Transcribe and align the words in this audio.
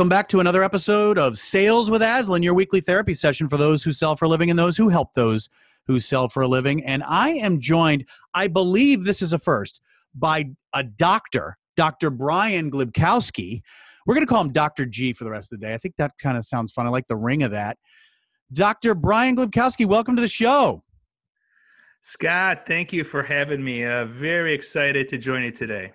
Welcome 0.00 0.08
back 0.08 0.28
to 0.28 0.40
another 0.40 0.64
episode 0.64 1.18
of 1.18 1.38
Sales 1.38 1.90
with 1.90 2.00
Aslan, 2.00 2.42
your 2.42 2.54
weekly 2.54 2.80
therapy 2.80 3.12
session 3.12 3.50
for 3.50 3.58
those 3.58 3.84
who 3.84 3.92
sell 3.92 4.16
for 4.16 4.24
a 4.24 4.28
living 4.28 4.48
and 4.48 4.58
those 4.58 4.74
who 4.74 4.88
help 4.88 5.12
those 5.12 5.50
who 5.86 6.00
sell 6.00 6.30
for 6.30 6.40
a 6.42 6.48
living. 6.48 6.82
And 6.86 7.02
I 7.06 7.32
am 7.32 7.60
joined, 7.60 8.08
I 8.32 8.46
believe 8.46 9.04
this 9.04 9.20
is 9.20 9.34
a 9.34 9.38
first, 9.38 9.82
by 10.14 10.52
a 10.72 10.82
doctor, 10.82 11.58
Dr. 11.76 12.08
Brian 12.08 12.70
Glibkowski. 12.70 13.60
We're 14.06 14.14
going 14.14 14.26
to 14.26 14.30
call 14.30 14.40
him 14.40 14.52
Dr. 14.52 14.86
G 14.86 15.12
for 15.12 15.24
the 15.24 15.30
rest 15.30 15.52
of 15.52 15.60
the 15.60 15.66
day. 15.66 15.74
I 15.74 15.76
think 15.76 15.96
that 15.98 16.12
kind 16.16 16.38
of 16.38 16.46
sounds 16.46 16.72
fun. 16.72 16.86
I 16.86 16.88
like 16.88 17.06
the 17.06 17.16
ring 17.16 17.42
of 17.42 17.50
that. 17.50 17.76
Dr. 18.54 18.94
Brian 18.94 19.36
Glibkowski, 19.36 19.84
welcome 19.84 20.16
to 20.16 20.22
the 20.22 20.28
show. 20.28 20.82
Scott, 22.00 22.62
thank 22.66 22.90
you 22.90 23.04
for 23.04 23.22
having 23.22 23.62
me. 23.62 23.84
Uh, 23.84 24.06
very 24.06 24.54
excited 24.54 25.08
to 25.08 25.18
join 25.18 25.42
you 25.42 25.50
today. 25.50 25.92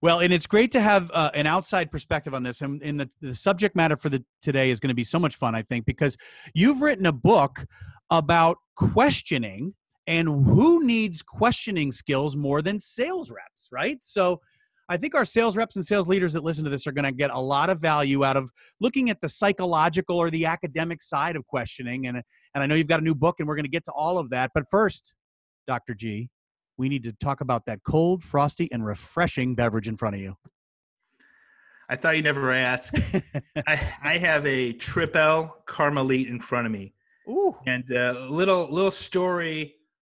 Well, 0.00 0.20
and 0.20 0.32
it's 0.32 0.46
great 0.46 0.70
to 0.72 0.80
have 0.80 1.10
uh, 1.12 1.30
an 1.34 1.46
outside 1.46 1.90
perspective 1.90 2.32
on 2.32 2.44
this. 2.44 2.60
And, 2.62 2.80
and 2.82 3.00
the, 3.00 3.10
the 3.20 3.34
subject 3.34 3.74
matter 3.74 3.96
for 3.96 4.08
the 4.08 4.24
today 4.42 4.70
is 4.70 4.78
going 4.78 4.90
to 4.90 4.94
be 4.94 5.04
so 5.04 5.18
much 5.18 5.34
fun, 5.34 5.54
I 5.54 5.62
think, 5.62 5.86
because 5.86 6.16
you've 6.54 6.80
written 6.80 7.06
a 7.06 7.12
book 7.12 7.66
about 8.10 8.58
questioning 8.76 9.74
and 10.06 10.28
who 10.28 10.86
needs 10.86 11.20
questioning 11.22 11.90
skills 11.92 12.36
more 12.36 12.62
than 12.62 12.78
sales 12.78 13.30
reps, 13.30 13.68
right? 13.72 13.98
So 14.00 14.40
I 14.88 14.96
think 14.96 15.14
our 15.14 15.24
sales 15.24 15.56
reps 15.56 15.76
and 15.76 15.84
sales 15.84 16.08
leaders 16.08 16.32
that 16.32 16.42
listen 16.42 16.64
to 16.64 16.70
this 16.70 16.86
are 16.86 16.92
going 16.92 17.04
to 17.04 17.12
get 17.12 17.30
a 17.30 17.38
lot 17.38 17.68
of 17.68 17.78
value 17.78 18.24
out 18.24 18.36
of 18.36 18.50
looking 18.80 19.10
at 19.10 19.20
the 19.20 19.28
psychological 19.28 20.16
or 20.16 20.30
the 20.30 20.46
academic 20.46 21.02
side 21.02 21.36
of 21.36 21.46
questioning. 21.46 22.06
And, 22.06 22.22
and 22.54 22.62
I 22.62 22.66
know 22.66 22.74
you've 22.74 22.88
got 22.88 23.00
a 23.00 23.04
new 23.04 23.14
book, 23.14 23.36
and 23.38 23.46
we're 23.46 23.56
going 23.56 23.64
to 23.64 23.70
get 23.70 23.84
to 23.86 23.92
all 23.92 24.18
of 24.18 24.30
that. 24.30 24.52
But 24.54 24.64
first, 24.70 25.14
Dr. 25.66 25.92
G, 25.92 26.30
we 26.78 26.88
need 26.88 27.02
to 27.02 27.12
talk 27.12 27.40
about 27.40 27.66
that 27.66 27.82
cold, 27.82 28.22
frosty, 28.22 28.70
and 28.72 28.86
refreshing 28.86 29.54
beverage 29.54 29.88
in 29.88 29.96
front 29.96 30.14
of 30.14 30.22
you. 30.22 30.36
I 31.90 31.96
thought 31.96 32.16
you 32.16 32.22
never 32.22 32.52
asked. 32.52 32.98
I, 33.66 33.94
I 34.02 34.18
have 34.18 34.46
a 34.46 34.72
Tripel 34.74 35.50
Karmeliet 35.66 36.28
in 36.28 36.38
front 36.38 36.66
of 36.66 36.72
me. 36.72 36.94
Ooh. 37.28 37.56
And 37.66 37.90
a 37.90 38.26
little 38.30 38.72
little 38.72 38.90
story 38.90 39.74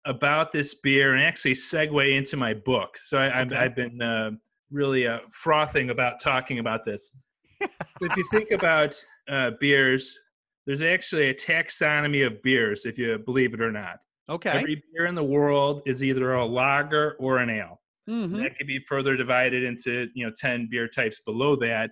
about 0.05 0.51
this 0.51 0.75
beer 0.75 1.13
and 1.13 1.23
actually 1.23 1.53
segue 1.53 2.17
into 2.17 2.37
my 2.37 2.53
book. 2.53 2.97
So 2.97 3.19
I, 3.19 3.29
have 3.29 3.53
I've 3.53 3.75
been 3.75 4.01
uh, 4.01 4.31
really 4.71 5.07
uh, 5.07 5.19
frothing 5.31 5.89
about 5.89 6.19
talking 6.19 6.59
about 6.59 6.83
this. 6.83 7.15
if 7.59 8.17
you 8.17 8.25
think 8.31 8.51
about 8.51 9.01
uh, 9.27 9.51
beers, 9.59 10.17
there's 10.65 10.81
actually 10.81 11.29
a 11.29 11.33
taxonomy 11.33 12.25
of 12.25 12.41
beers, 12.41 12.85
if 12.85 12.97
you 12.97 13.17
believe 13.19 13.53
it 13.53 13.61
or 13.61 13.71
not. 13.71 13.97
Okay. 14.29 14.49
Every 14.51 14.83
beer 14.93 15.07
in 15.07 15.15
the 15.15 15.23
world 15.23 15.81
is 15.85 16.03
either 16.03 16.33
a 16.35 16.45
lager 16.45 17.15
or 17.19 17.39
an 17.39 17.49
ale. 17.49 17.81
Mm-hmm. 18.09 18.41
That 18.41 18.57
could 18.57 18.67
be 18.67 18.79
further 18.87 19.15
divided 19.15 19.63
into 19.63 20.07
you 20.13 20.25
know 20.25 20.31
ten 20.37 20.67
beer 20.69 20.87
types 20.87 21.21
below 21.25 21.55
that. 21.57 21.91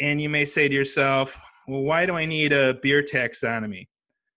And 0.00 0.20
you 0.20 0.28
may 0.28 0.44
say 0.44 0.68
to 0.68 0.74
yourself, 0.74 1.38
"Well, 1.68 1.82
why 1.82 2.06
do 2.06 2.16
I 2.16 2.24
need 2.24 2.52
a 2.52 2.74
beer 2.82 3.02
taxonomy?" 3.02 3.86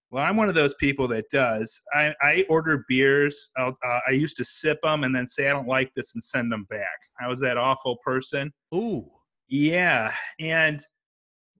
Well, 0.09 0.23
I'm 0.23 0.37
one 0.37 0.47
of 0.47 0.55
those 0.55 0.73
people 0.75 1.07
that 1.09 1.25
does. 1.29 1.81
I, 1.93 2.13
I 2.21 2.45
order 2.49 2.85
beers. 2.87 3.49
Uh, 3.59 3.71
I 3.83 4.11
used 4.11 4.37
to 4.37 4.45
sip 4.45 4.79
them 4.81 5.03
and 5.03 5.13
then 5.13 5.27
say 5.27 5.49
I 5.49 5.53
don't 5.53 5.67
like 5.67 5.91
this 5.95 6.13
and 6.15 6.23
send 6.23 6.49
them 6.49 6.65
back. 6.69 6.97
I 7.19 7.27
was 7.27 7.41
that 7.41 7.57
awful 7.57 7.97
person. 8.05 8.53
Ooh. 8.73 9.11
Yeah, 9.49 10.13
and 10.39 10.81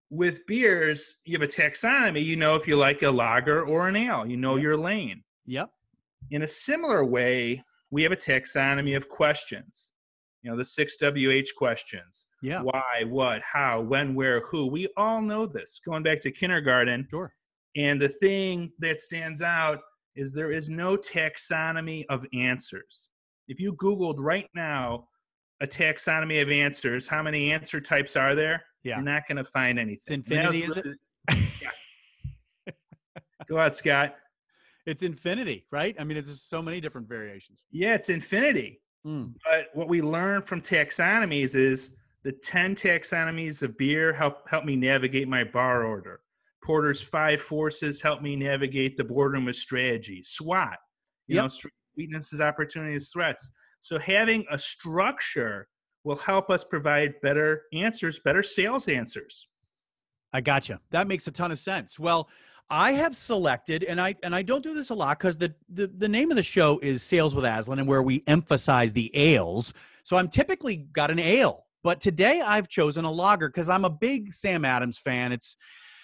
with 0.09 0.45
beers, 0.45 1.17
you 1.25 1.37
have 1.37 1.47
a 1.47 1.51
taxonomy. 1.51 2.23
You 2.23 2.37
know 2.37 2.55
if 2.55 2.67
you 2.67 2.77
like 2.77 3.01
a 3.03 3.11
lager 3.11 3.65
or 3.65 3.87
an 3.87 3.95
ale. 3.95 4.25
You 4.25 4.37
know 4.37 4.55
your 4.55 4.77
lane. 4.77 5.23
Yep. 5.47 5.69
In 6.31 6.43
a 6.43 6.47
similar 6.47 7.05
way, 7.05 7.63
we 7.89 8.03
have 8.03 8.11
a 8.11 8.17
taxonomy 8.17 8.95
of 8.95 9.09
questions. 9.09 9.93
You 10.43 10.51
know, 10.51 10.57
the 10.57 10.65
six 10.65 10.97
WH 11.01 11.55
questions. 11.57 12.27
Yeah. 12.41 12.61
Why, 12.61 13.03
what, 13.05 13.41
how, 13.41 13.81
when, 13.81 14.13
where, 14.13 14.41
who. 14.41 14.67
We 14.67 14.87
all 14.95 15.21
know 15.21 15.45
this 15.45 15.81
going 15.83 16.03
back 16.03 16.21
to 16.21 16.31
kindergarten. 16.31 17.07
Sure. 17.09 17.33
And 17.75 18.01
the 18.01 18.09
thing 18.09 18.71
that 18.79 19.01
stands 19.01 19.41
out 19.41 19.79
is 20.15 20.33
there 20.33 20.51
is 20.51 20.69
no 20.69 20.97
taxonomy 20.97 22.05
of 22.09 22.25
answers. 22.33 23.09
If 23.47 23.59
you 23.59 23.73
Googled 23.73 24.17
right 24.19 24.49
now 24.55 25.07
a 25.61 25.67
taxonomy 25.67 26.41
of 26.41 26.49
answers, 26.49 27.07
how 27.07 27.23
many 27.23 27.51
answer 27.51 27.79
types 27.79 28.15
are 28.15 28.35
there? 28.35 28.63
Yeah. 28.83 28.97
You're 28.97 29.05
not 29.05 29.27
going 29.27 29.37
to 29.37 29.43
find 29.43 29.79
anything. 29.79 30.19
It's 30.19 30.29
infinity, 30.29 30.63
is 30.63 30.75
really, 30.75 30.95
it? 31.29 31.71
yeah. 32.65 32.71
Go 33.49 33.57
ahead, 33.57 33.75
Scott. 33.75 34.15
It's 34.87 35.03
infinity, 35.03 35.65
right? 35.69 35.93
I 35.99 36.05
mean, 36.05 36.17
it's 36.17 36.31
just 36.31 36.49
so 36.49 36.61
many 36.61 36.79
different 36.79 37.09
variations. 37.09 37.59
Yeah, 37.71 37.93
it's 37.93 38.09
infinity. 38.09 38.81
Mm. 39.05 39.33
But 39.43 39.67
what 39.73 39.89
we 39.89 40.01
learn 40.01 40.41
from 40.41 40.61
taxonomies 40.61 41.55
is 41.55 41.93
the 42.23 42.31
10 42.31 42.73
taxonomies 42.73 43.61
of 43.61 43.77
beer 43.77 44.13
help 44.13 44.49
help 44.49 44.63
me 44.63 44.77
navigate 44.77 45.27
my 45.27 45.43
bar 45.43 45.83
order. 45.83 46.21
Porter's 46.63 47.01
five 47.01 47.41
forces 47.41 48.01
help 48.01 48.21
me 48.21 48.37
navigate 48.37 48.95
the 48.95 49.03
boardroom 49.03 49.45
with 49.45 49.57
strategy. 49.57 50.23
SWOT, 50.23 50.77
you 51.27 51.35
Yep. 51.35 51.43
know, 51.43 51.69
weaknesses, 51.97 52.39
opportunities, 52.39 53.09
threats. 53.11 53.49
So 53.81 53.99
having 53.99 54.45
a 54.49 54.57
structure 54.57 55.67
will 56.05 56.15
help 56.15 56.49
us 56.49 56.63
provide 56.63 57.19
better 57.21 57.63
answers, 57.73 58.19
better 58.19 58.41
sales 58.41 58.87
answers. 58.87 59.47
I 60.31 60.41
gotcha. 60.41 60.79
That 60.91 61.07
makes 61.07 61.27
a 61.27 61.31
ton 61.31 61.51
of 61.51 61.59
sense. 61.59 61.99
Well, 61.99 62.29
I 62.69 62.91
have 62.91 63.15
selected, 63.15 63.83
and 63.83 63.99
I 63.99 64.15
and 64.23 64.35
I 64.35 64.41
don't 64.41 64.61
do 64.61 64.73
this 64.73 64.89
a 64.89 64.93
lot 64.95 65.17
because 65.17 65.37
the, 65.37 65.53
the 65.69 65.87
the 65.87 66.09
name 66.09 66.31
of 66.31 66.37
the 66.37 66.43
show 66.43 66.79
is 66.79 67.01
Sales 67.01 67.33
with 67.33 67.45
Aslan, 67.45 67.79
and 67.79 67.87
where 67.87 68.03
we 68.03 68.23
emphasize 68.27 68.91
the 68.91 69.15
ales. 69.15 69.73
So 70.03 70.17
I'm 70.17 70.27
typically 70.27 70.77
got 70.91 71.09
an 71.09 71.19
ale, 71.19 71.65
but 71.83 72.01
today 72.01 72.41
I've 72.41 72.67
chosen 72.67 73.05
a 73.05 73.11
lager 73.11 73.47
because 73.47 73.69
I'm 73.69 73.85
a 73.85 73.89
big 73.89 74.33
Sam 74.33 74.65
Adams 74.65 74.97
fan. 74.97 75.31
It's 75.31 75.55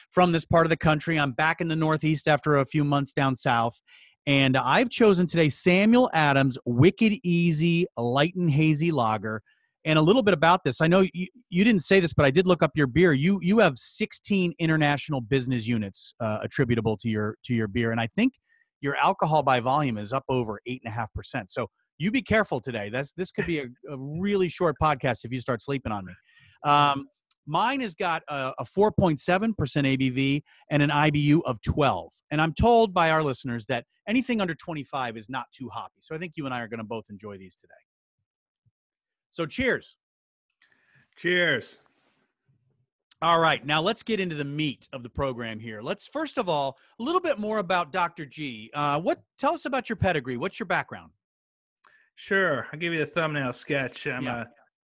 from 0.10 0.32
this 0.32 0.46
part 0.46 0.66
of 0.66 0.70
the 0.70 0.78
country. 0.78 1.20
I'm 1.20 1.32
back 1.34 1.60
in 1.60 1.68
the 1.68 1.76
Northeast 1.76 2.28
after 2.28 2.58
a 2.58 2.66
few 2.66 2.86
months 2.86 3.12
down 3.12 3.36
south, 3.36 3.82
and 4.26 4.56
I've 4.56 4.90
chosen 4.90 5.28
today 5.28 5.50
Samuel 5.50 6.10
Adams 6.14 6.58
Wicked 6.66 7.14
Easy 7.24 7.88
Light 7.98 8.36
and 8.36 8.50
Hazy 8.50 8.92
Lager 8.92 9.42
and 9.86 10.00
a 10.00 10.02
little 10.02 10.24
bit 10.24 10.34
about 10.34 10.64
this. 10.64 10.82
I 10.82 10.88
know 10.88 11.06
you, 11.14 11.28
you 11.50 11.64
didn't 11.64 11.82
say 11.82 12.00
this, 12.00 12.14
but 12.14 12.26
I 12.26 12.32
did 12.32 12.48
look 12.48 12.64
up 12.64 12.72
your 12.76 12.88
beer. 12.88 13.14
You 13.14 13.40
you 13.42 13.60
have 13.60 13.78
16 13.78 14.54
international 14.60 15.22
bitterness 15.22 15.68
units 15.68 16.16
uh, 16.20 16.40
attributable 16.42 16.98
to 16.98 17.10
your 17.10 17.38
to 17.46 17.54
your 17.54 17.68
beer, 17.68 17.92
and 17.92 18.00
I 18.00 18.08
think 18.16 18.34
your 18.82 18.96
alcohol 18.98 19.44
by 19.44 19.60
volume 19.60 19.98
is 19.98 20.14
up 20.14 20.24
over 20.30 20.60
eight 20.66 20.82
and 20.84 20.92
a 20.92 20.96
half 20.96 21.12
percent. 21.14 21.52
So 21.52 21.68
you 21.98 22.12
be 22.12 22.22
careful 22.22 22.60
today. 22.60 22.90
That's 22.90 23.14
this 23.14 23.32
could 23.32 23.46
be 23.46 23.60
a, 23.60 23.66
a 23.90 23.98
really 23.98 24.50
short 24.50 24.76
podcast 24.82 25.26
if 25.26 25.32
you 25.32 25.40
start 25.40 25.62
sleeping 25.62 25.92
on 25.92 26.06
me. 26.06 26.14
Um, 26.66 27.08
mine 27.46 27.82
has 27.82 27.94
got 27.94 28.24
a, 28.30 28.54
a 28.60 28.66
4.7 28.66 29.58
percent 29.58 29.88
ABV 29.88 30.42
and 30.70 30.82
an 30.82 30.90
IBU 30.90 31.42
of 31.46 31.62
12, 31.62 32.12
and 32.32 32.42
I'm 32.42 32.54
told 32.54 32.94
by 32.94 33.12
our 33.12 33.24
listeners 33.24 33.66
that 33.68 33.86
anything 34.08 34.42
under 34.42 34.56
25 34.56 35.18
is 35.18 35.30
not 35.30 35.46
too 35.58 35.70
hoppy. 35.70 36.00
So 36.00 36.16
I 36.16 36.18
think 36.18 36.34
you 36.36 36.46
and 36.46 36.54
I 36.54 36.62
are 36.62 36.68
going 36.68 36.80
to 36.80 36.86
both 36.86 37.06
enjoy 37.10 37.38
these 37.38 37.56
today. 37.56 37.74
So 39.34 39.48
cheers. 39.48 39.98
Cheers. 41.16 41.80
All 43.20 43.40
right, 43.40 43.66
now 43.66 43.82
let's 43.82 44.04
get 44.04 44.20
into 44.20 44.36
the 44.36 44.46
meat 44.46 44.88
of 44.94 45.02
the 45.02 45.10
program 45.10 45.60
here. 45.60 45.82
Let's 45.82 46.06
first 46.06 46.38
of 46.38 46.48
all 46.48 46.78
a 47.00 47.04
little 47.04 47.20
bit 47.20 47.40
more 47.40 47.58
about 47.58 47.92
Dr. 47.92 48.28
G. 48.28 48.70
Uh, 48.76 49.02
what 49.02 49.24
tell 49.40 49.56
us 49.56 49.66
about 49.66 49.90
your 49.90 49.96
pedigree? 49.96 50.38
What's 50.38 50.60
your 50.60 50.68
background? 50.68 51.12
Sure. 52.14 52.68
I'll 52.72 52.78
give 52.78 52.94
you 52.94 53.00
the 53.00 53.08
thumbnail 53.08 53.54
sketch. 53.54 54.06
I'm 54.06 54.24
Yeah. 54.26 54.42
a 54.42 54.46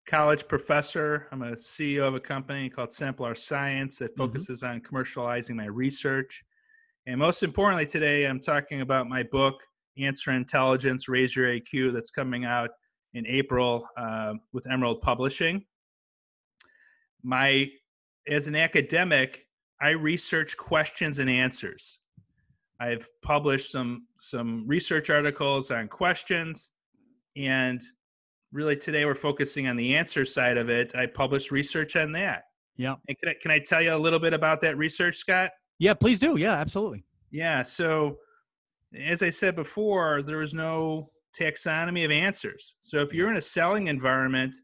college 0.09 0.47
professor. 0.47 1.27
I'm 1.33 1.41
a 1.41 1.57
CEO 1.57 2.07
of 2.07 2.15
a 2.15 2.19
company 2.21 2.69
called 2.69 2.93
Samplar 2.93 3.35
Science 3.35 3.97
that 3.97 4.13
Mhm. 4.13 4.17
focuses 4.17 4.63
on 4.63 4.79
commercializing 4.79 5.55
my 5.55 5.65
research. 5.65 6.45
And 7.05 7.19
most 7.19 7.43
importantly, 7.43 7.85
today 7.85 8.23
I'm 8.25 8.39
talking 8.39 8.79
about 8.79 9.09
my 9.09 9.23
book, 9.23 9.61
Answer 9.97 10.31
Intelligence, 10.31 11.09
Raise 11.09 11.35
Your 11.35 11.49
AQ, 11.49 11.91
that's 11.91 12.11
coming 12.11 12.45
out 12.45 12.69
in 13.13 13.25
April 13.27 13.87
uh, 13.97 14.33
with 14.53 14.69
Emerald 14.69 15.01
Publishing. 15.01 15.65
My, 17.23 17.67
as 18.27 18.47
an 18.47 18.55
academic, 18.55 19.45
I 19.81 19.89
research 19.89 20.57
questions 20.57 21.19
and 21.19 21.29
answers. 21.29 21.99
I've 22.79 23.07
published 23.23 23.71
some 23.71 24.05
some 24.19 24.63
research 24.67 25.09
articles 25.09 25.71
on 25.71 25.87
questions, 25.87 26.71
and 27.35 27.81
really 28.51 28.75
today 28.75 29.05
we're 29.05 29.15
focusing 29.15 29.67
on 29.67 29.75
the 29.75 29.95
answer 29.95 30.25
side 30.25 30.57
of 30.57 30.69
it. 30.69 30.95
I 30.95 31.07
published 31.07 31.51
research 31.51 31.95
on 31.95 32.11
that. 32.13 32.43
Yeah. 32.75 32.95
And 33.07 33.17
can 33.19 33.29
I, 33.29 33.35
can 33.41 33.51
I 33.51 33.59
tell 33.59 33.81
you 33.81 33.95
a 33.95 33.97
little 33.97 34.19
bit 34.19 34.33
about 34.33 34.61
that 34.61 34.77
research, 34.77 35.17
Scott? 35.17 35.49
Yeah, 35.79 35.93
please 35.95 36.19
do. 36.19 36.37
Yeah, 36.37 36.53
absolutely. 36.53 37.03
Yeah. 37.31 37.63
So, 37.63 38.17
as 38.97 39.21
I 39.21 39.29
said 39.29 39.55
before, 39.55 40.21
there 40.21 40.37
was 40.37 40.53
no 40.53 41.09
taxonomy 41.37 42.05
of 42.05 42.11
answers. 42.11 42.75
So, 42.81 42.99
if 42.99 43.13
you're 43.13 43.29
in 43.29 43.37
a 43.37 43.41
selling 43.41 43.87
environment 43.87 44.55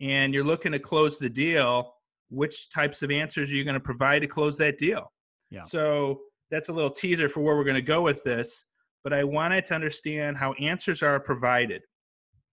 and 0.00 0.32
you're 0.34 0.44
looking 0.44 0.72
to 0.72 0.78
close 0.78 1.18
the 1.18 1.28
deal, 1.28 1.94
which 2.30 2.70
types 2.70 3.02
of 3.02 3.10
answers 3.10 3.50
are 3.50 3.54
you 3.54 3.64
going 3.64 3.74
to 3.74 3.80
provide 3.80 4.20
to 4.20 4.28
close 4.28 4.56
that 4.58 4.78
deal? 4.78 5.12
Yeah. 5.50 5.60
So, 5.60 6.20
that's 6.50 6.68
a 6.68 6.72
little 6.72 6.90
teaser 6.90 7.28
for 7.28 7.40
where 7.40 7.56
we're 7.56 7.64
going 7.64 7.74
to 7.74 7.82
go 7.82 8.02
with 8.02 8.22
this. 8.24 8.64
But 9.04 9.12
I 9.12 9.24
wanted 9.24 9.64
to 9.66 9.74
understand 9.74 10.36
how 10.36 10.52
answers 10.54 11.02
are 11.02 11.20
provided. 11.20 11.82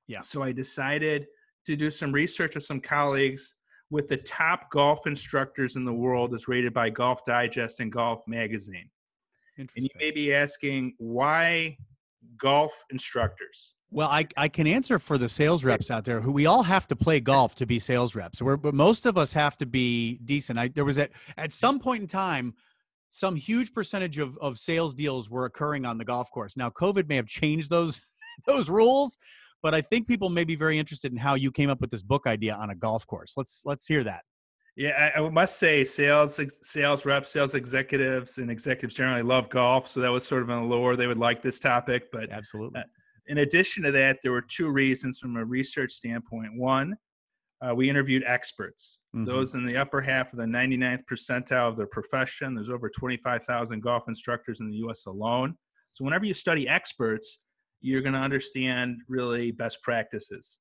Yeah. 0.07 0.21
So, 0.21 0.43
I 0.43 0.51
decided 0.51 1.27
to 1.65 1.75
do 1.75 1.89
some 1.89 2.11
research 2.11 2.55
with 2.55 2.63
some 2.63 2.79
colleagues 2.79 3.55
with 3.89 4.07
the 4.07 4.17
top 4.17 4.71
golf 4.71 5.05
instructors 5.05 5.75
in 5.75 5.85
the 5.85 5.93
world 5.93 6.33
as 6.33 6.47
rated 6.47 6.73
by 6.73 6.89
Golf 6.89 7.23
Digest 7.25 7.79
and 7.79 7.91
Golf 7.91 8.21
Magazine. 8.27 8.89
And 9.57 9.69
you 9.75 9.89
may 9.97 10.11
be 10.11 10.33
asking, 10.33 10.95
why 10.97 11.77
golf 12.37 12.71
instructors? 12.89 13.75
Well, 13.91 14.09
I, 14.09 14.27
I 14.35 14.47
can 14.47 14.67
answer 14.67 14.99
for 14.99 15.17
the 15.17 15.29
sales 15.29 15.63
reps 15.63 15.89
out 15.89 16.05
there 16.05 16.19
who 16.19 16.31
we 16.31 16.47
all 16.47 16.63
have 16.63 16.87
to 16.87 16.95
play 16.95 17.19
golf 17.19 17.55
to 17.55 17.65
be 17.65 17.79
sales 17.79 18.15
reps. 18.15 18.41
But 18.41 18.73
most 18.73 19.05
of 19.05 19.17
us 19.17 19.31
have 19.33 19.57
to 19.59 19.65
be 19.65 20.19
decent. 20.25 20.59
I, 20.59 20.67
there 20.67 20.85
was 20.85 20.97
at, 20.97 21.11
at 21.37 21.53
some 21.53 21.79
point 21.79 22.01
in 22.01 22.07
time, 22.07 22.55
some 23.09 23.35
huge 23.35 23.73
percentage 23.73 24.17
of, 24.17 24.37
of 24.39 24.57
sales 24.57 24.93
deals 24.93 25.29
were 25.29 25.45
occurring 25.45 25.85
on 25.85 25.97
the 25.97 26.03
golf 26.03 26.29
course. 26.31 26.57
Now, 26.57 26.69
COVID 26.69 27.07
may 27.07 27.15
have 27.15 27.27
changed 27.27 27.69
those 27.69 28.09
those 28.47 28.69
rules, 28.69 29.17
but 29.63 29.73
I 29.73 29.81
think 29.81 30.07
people 30.07 30.29
may 30.29 30.43
be 30.43 30.55
very 30.55 30.77
interested 30.77 31.13
in 31.13 31.17
how 31.17 31.35
you 31.35 31.51
came 31.51 31.69
up 31.69 31.79
with 31.79 31.91
this 31.91 32.03
book 32.03 32.23
idea 32.27 32.53
on 32.55 32.71
a 32.71 32.75
golf 32.75 33.07
course. 33.07 33.33
Let's 33.37 33.61
let's 33.63 33.87
hear 33.87 34.03
that. 34.03 34.23
Yeah, 34.75 35.11
I, 35.15 35.19
I 35.19 35.29
must 35.29 35.57
say, 35.57 35.85
sales 35.85 36.39
sales 36.61 37.05
reps, 37.05 37.31
sales 37.31 37.55
executives, 37.55 38.39
and 38.39 38.51
executives 38.51 38.93
generally 38.93 39.21
love 39.21 39.49
golf, 39.49 39.87
so 39.87 40.01
that 40.01 40.09
was 40.09 40.27
sort 40.27 40.41
of 40.41 40.49
on 40.49 40.63
the 40.63 40.75
lower. 40.75 40.95
They 40.95 41.07
would 41.07 41.19
like 41.19 41.41
this 41.41 41.59
topic, 41.59 42.11
but 42.11 42.29
absolutely. 42.31 42.81
Uh, 42.81 42.83
in 43.27 43.39
addition 43.39 43.83
to 43.83 43.91
that, 43.91 44.19
there 44.21 44.33
were 44.33 44.41
two 44.41 44.69
reasons 44.69 45.19
from 45.19 45.37
a 45.37 45.45
research 45.45 45.93
standpoint. 45.93 46.57
One, 46.57 46.95
uh, 47.61 47.73
we 47.73 47.89
interviewed 47.89 48.23
experts, 48.27 48.99
mm-hmm. 49.15 49.25
those 49.25 49.55
in 49.55 49.65
the 49.65 49.77
upper 49.77 50.01
half 50.01 50.33
of 50.33 50.39
the 50.39 50.45
99th 50.45 51.05
percentile 51.09 51.69
of 51.69 51.77
their 51.77 51.87
profession. 51.87 52.53
There's 52.53 52.69
over 52.69 52.89
25,000 52.89 53.81
golf 53.81 54.03
instructors 54.07 54.59
in 54.59 54.69
the 54.69 54.77
US 54.87 55.05
alone. 55.05 55.55
So, 55.93 56.03
whenever 56.03 56.25
you 56.25 56.33
study 56.33 56.67
experts, 56.67 57.39
you're 57.79 58.01
going 58.01 58.13
to 58.13 58.19
understand 58.19 58.97
really 59.07 59.51
best 59.51 59.81
practices. 59.81 60.59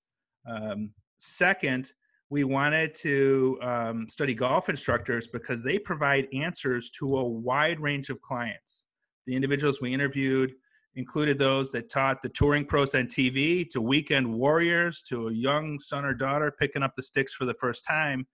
Um, 0.49 0.91
second, 1.19 1.93
we 2.35 2.43
wanted 2.43 2.93
to 2.97 3.57
um, 3.63 4.09
study 4.09 4.35
golf 4.35 4.69
instructors 4.69 5.29
because 5.29 5.63
they 5.63 5.79
provide 5.79 6.27
answers 6.35 6.91
to 6.91 7.19
a 7.19 7.25
wide 7.25 7.79
range 7.79 8.11
of 8.11 8.21
clients. 8.23 8.87
The 9.29 9.37
individuals 9.37 9.81
we 9.81 9.95
interviewed 9.95 10.53
included 10.97 11.39
those 11.39 11.71
that 11.71 11.89
taught 11.89 12.23
the 12.23 12.29
touring 12.29 12.65
pros 12.65 12.97
on 12.97 13.07
TV 13.07 13.71
to 13.71 13.81
weekend 13.81 14.27
warriors 14.29 15.01
to 15.11 15.29
a 15.29 15.33
young 15.33 15.79
son 15.79 16.05
or 16.05 16.13
daughter 16.13 16.53
picking 16.59 16.83
up 16.83 16.97
the 16.97 17.05
sticks 17.05 17.35
for 17.35 17.45
the 17.45 17.55
first 17.55 17.87
time. 17.87 18.27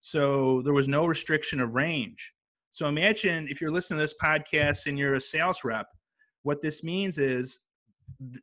So 0.00 0.60
there 0.62 0.74
was 0.74 0.88
no 0.88 1.06
restriction 1.06 1.60
of 1.60 1.76
range. 1.76 2.32
So 2.72 2.88
imagine 2.88 3.46
if 3.48 3.60
you're 3.60 3.70
listening 3.70 3.98
to 3.98 4.02
this 4.02 4.16
podcast 4.20 4.88
and 4.88 4.98
you're 4.98 5.14
a 5.14 5.20
sales 5.20 5.62
rep, 5.62 5.86
what 6.42 6.60
this 6.60 6.82
means 6.82 7.18
is 7.18 7.60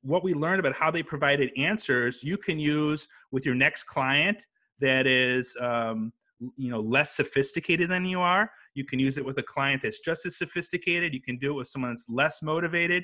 what 0.03 0.23
we 0.23 0.33
learned 0.33 0.61
about 0.61 0.73
how 0.73 0.89
they 0.89 1.03
provided 1.03 1.51
answers 1.57 2.23
you 2.23 2.37
can 2.37 2.57
use 2.57 3.09
with 3.33 3.45
your 3.45 3.55
next 3.55 3.83
client 3.83 4.45
that 4.81 5.07
is 5.07 5.55
um, 5.61 6.11
you 6.57 6.69
know 6.69 6.79
less 6.79 7.15
sophisticated 7.15 7.89
than 7.89 8.03
you 8.03 8.19
are 8.19 8.51
you 8.73 8.83
can 8.83 8.99
use 8.99 9.17
it 9.17 9.25
with 9.25 9.37
a 9.37 9.43
client 9.43 9.81
that's 9.81 9.99
just 9.99 10.25
as 10.25 10.37
sophisticated 10.37 11.13
you 11.13 11.21
can 11.21 11.37
do 11.37 11.51
it 11.51 11.53
with 11.53 11.67
someone 11.67 11.91
that's 11.91 12.07
less 12.09 12.41
motivated 12.41 13.03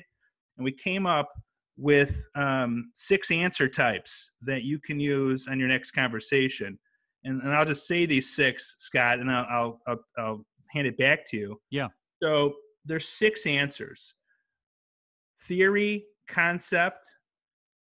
and 0.56 0.64
we 0.64 0.72
came 0.72 1.06
up 1.06 1.32
with 1.78 2.24
um, 2.34 2.90
six 2.92 3.30
answer 3.30 3.68
types 3.68 4.32
that 4.42 4.64
you 4.64 4.78
can 4.80 4.98
use 4.98 5.46
on 5.46 5.58
your 5.58 5.68
next 5.68 5.92
conversation. 5.92 6.78
And, 7.24 7.40
and 7.42 7.54
I'll 7.54 7.64
just 7.64 7.86
say 7.86 8.04
these 8.04 8.34
six, 8.34 8.74
Scott, 8.78 9.20
and 9.20 9.30
I'll, 9.30 9.46
I'll, 9.48 9.80
I'll, 9.86 10.04
I'll 10.18 10.46
hand 10.72 10.88
it 10.88 10.98
back 10.98 11.24
to 11.30 11.36
you. 11.36 11.60
Yeah. 11.70 11.88
So 12.20 12.54
there's 12.84 13.08
six 13.08 13.46
answers 13.46 14.12
theory, 15.40 16.04
concept. 16.28 17.06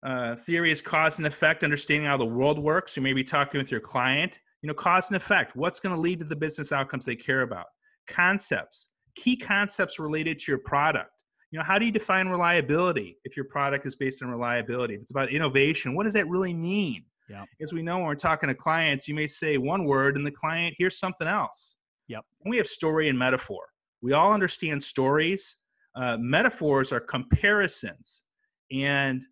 Uh, 0.05 0.37
theory 0.37 0.71
is 0.71 0.83
cause 0.83 1.19
and 1.19 1.27
effect, 1.27 1.65
understanding 1.65 2.07
how 2.07 2.17
the 2.17 2.25
world 2.25 2.59
works. 2.59 2.97
You 2.97 3.03
may 3.03 3.13
be 3.13 3.25
talking 3.25 3.59
with 3.59 3.71
your 3.71 3.81
client. 3.81 4.39
You 4.63 4.69
know, 4.69 4.75
cause 4.75 5.09
and 5.11 5.17
effect. 5.17 5.57
What's 5.57 5.81
going 5.81 5.95
to 5.95 6.01
lead 6.01 6.19
to 6.21 6.25
the 6.25 6.37
business 6.37 6.73
outcomes 6.73 7.05
they 7.05 7.17
care 7.17 7.43
about? 7.43 7.67
Concepts, 8.07 8.89
key 9.15 9.37
concepts 9.37 9.99
related 9.99 10.39
to 10.39 10.53
your 10.53 10.59
product 10.59 11.11
you 11.55 11.59
know 11.61 11.65
how 11.65 11.79
do 11.79 11.87
you 11.87 11.93
define 11.93 12.27
reliability 12.27 13.17
if 13.23 13.37
your 13.37 13.45
product 13.45 13.87
is 13.87 13.95
based 13.95 14.25
on 14.25 14.29
reliability 14.29 14.95
if 14.95 15.03
it's 15.03 15.13
about 15.13 15.31
innovation 15.31 15.95
what 15.95 16.03
does 16.03 16.13
that 16.13 16.29
really 16.29 16.53
mean 16.53 17.05
yeah 17.29 17.45
as 17.63 17.73
we 17.73 17.81
know 17.81 17.99
when 17.99 18.07
we're 18.07 18.17
talking 18.17 18.49
to 18.49 18.55
clients 18.57 19.07
you 19.07 19.15
may 19.15 19.29
say 19.29 19.57
one 19.57 19.85
word 19.85 20.17
and 20.17 20.27
the 20.27 20.33
client 20.33 20.75
hears 20.77 20.99
something 20.99 21.29
else 21.29 21.77
yep 22.09 22.25
and 22.45 22.51
we 22.51 22.57
have 22.57 22.67
story 22.67 23.09
and 23.09 23.17
metaphor 23.17 23.63
we 24.03 24.13
all 24.13 24.33
understand 24.33 24.83
stories 24.83 25.59
uh, 25.95 26.17
metaphors 26.19 26.91
are 26.91 26.99
comparisons 26.99 28.25
and 28.73 29.25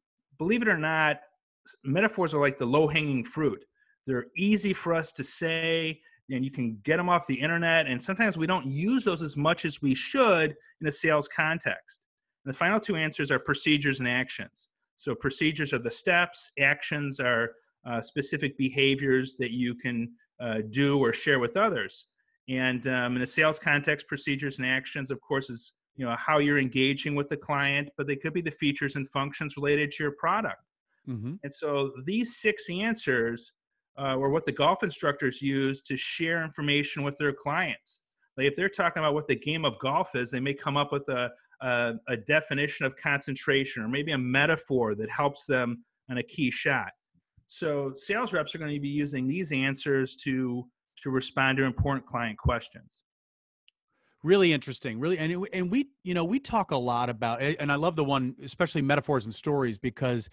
believe 0.42 0.62
it 0.62 0.68
or 0.68 0.78
not 0.78 1.20
metaphors 1.84 2.34
are 2.34 2.40
like 2.40 2.58
the 2.58 2.66
low 2.76 2.86
hanging 2.86 3.24
fruit 3.24 3.64
they're 4.06 4.26
easy 4.36 4.72
for 4.72 4.94
us 4.94 5.12
to 5.12 5.24
say 5.24 6.00
and 6.30 6.44
you 6.44 6.50
can 6.50 6.78
get 6.82 6.96
them 6.96 7.08
off 7.08 7.26
the 7.26 7.40
internet 7.40 7.86
and 7.86 8.02
sometimes 8.02 8.36
we 8.36 8.46
don't 8.46 8.66
use 8.66 9.04
those 9.04 9.22
as 9.22 9.36
much 9.36 9.64
as 9.64 9.82
we 9.82 9.94
should 9.94 10.56
in 10.80 10.86
a 10.86 10.90
sales 10.90 11.28
context 11.28 12.06
and 12.44 12.52
the 12.52 12.56
final 12.56 12.80
two 12.80 12.96
answers 12.96 13.30
are 13.30 13.38
procedures 13.38 14.00
and 14.00 14.08
actions. 14.08 14.68
So 14.96 15.14
procedures 15.14 15.72
are 15.72 15.78
the 15.78 15.90
steps, 15.90 16.50
actions 16.58 17.20
are 17.20 17.52
uh, 17.86 18.00
specific 18.00 18.56
behaviors 18.58 19.36
that 19.36 19.52
you 19.52 19.74
can 19.74 20.12
uh, 20.40 20.58
do 20.70 20.98
or 20.98 21.12
share 21.12 21.38
with 21.38 21.56
others. 21.56 22.08
And 22.48 22.86
um, 22.88 23.16
in 23.16 23.22
a 23.22 23.26
sales 23.26 23.58
context, 23.58 24.08
procedures 24.08 24.58
and 24.58 24.66
actions, 24.66 25.10
of 25.10 25.20
course, 25.20 25.50
is 25.50 25.74
you 25.96 26.06
know 26.06 26.16
how 26.16 26.38
you're 26.38 26.58
engaging 26.58 27.14
with 27.14 27.28
the 27.28 27.36
client, 27.36 27.88
but 27.96 28.06
they 28.06 28.16
could 28.16 28.32
be 28.32 28.40
the 28.40 28.50
features 28.50 28.96
and 28.96 29.08
functions 29.08 29.56
related 29.56 29.90
to 29.92 30.02
your 30.02 30.12
product. 30.12 30.62
Mm-hmm. 31.08 31.34
And 31.42 31.52
so 31.52 31.92
these 32.04 32.36
six 32.36 32.64
answers 32.70 33.52
uh, 33.98 34.18
are 34.18 34.30
what 34.30 34.44
the 34.44 34.52
golf 34.52 34.82
instructors 34.82 35.42
use 35.42 35.82
to 35.82 35.96
share 35.96 36.44
information 36.44 37.02
with 37.02 37.16
their 37.18 37.32
clients. 37.32 38.02
Like 38.36 38.46
if 38.46 38.56
they're 38.56 38.68
talking 38.68 39.02
about 39.02 39.14
what 39.14 39.28
the 39.28 39.36
game 39.36 39.64
of 39.64 39.78
golf 39.78 40.14
is, 40.14 40.30
they 40.30 40.40
may 40.40 40.54
come 40.54 40.76
up 40.76 40.92
with 40.92 41.08
a, 41.08 41.30
a, 41.60 41.94
a 42.08 42.16
definition 42.16 42.86
of 42.86 42.96
concentration 42.96 43.82
or 43.82 43.88
maybe 43.88 44.12
a 44.12 44.18
metaphor 44.18 44.94
that 44.94 45.10
helps 45.10 45.44
them 45.44 45.84
on 46.10 46.18
a 46.18 46.22
key 46.22 46.50
shot. 46.50 46.90
So 47.46 47.92
sales 47.96 48.32
reps 48.32 48.54
are 48.54 48.58
going 48.58 48.72
to 48.72 48.80
be 48.80 48.88
using 48.88 49.28
these 49.28 49.52
answers 49.52 50.16
to 50.16 50.66
to 51.02 51.10
respond 51.10 51.58
to 51.58 51.64
important 51.64 52.06
client 52.06 52.38
questions. 52.38 53.02
Really 54.22 54.52
interesting. 54.52 55.00
Really, 55.00 55.18
and 55.18 55.46
and 55.52 55.70
we 55.70 55.88
you 56.04 56.14
know 56.14 56.22
we 56.24 56.38
talk 56.38 56.70
a 56.70 56.76
lot 56.76 57.10
about 57.10 57.42
and 57.42 57.72
I 57.72 57.74
love 57.74 57.96
the 57.96 58.04
one 58.04 58.36
especially 58.42 58.80
metaphors 58.82 59.24
and 59.24 59.34
stories 59.34 59.78
because 59.78 60.30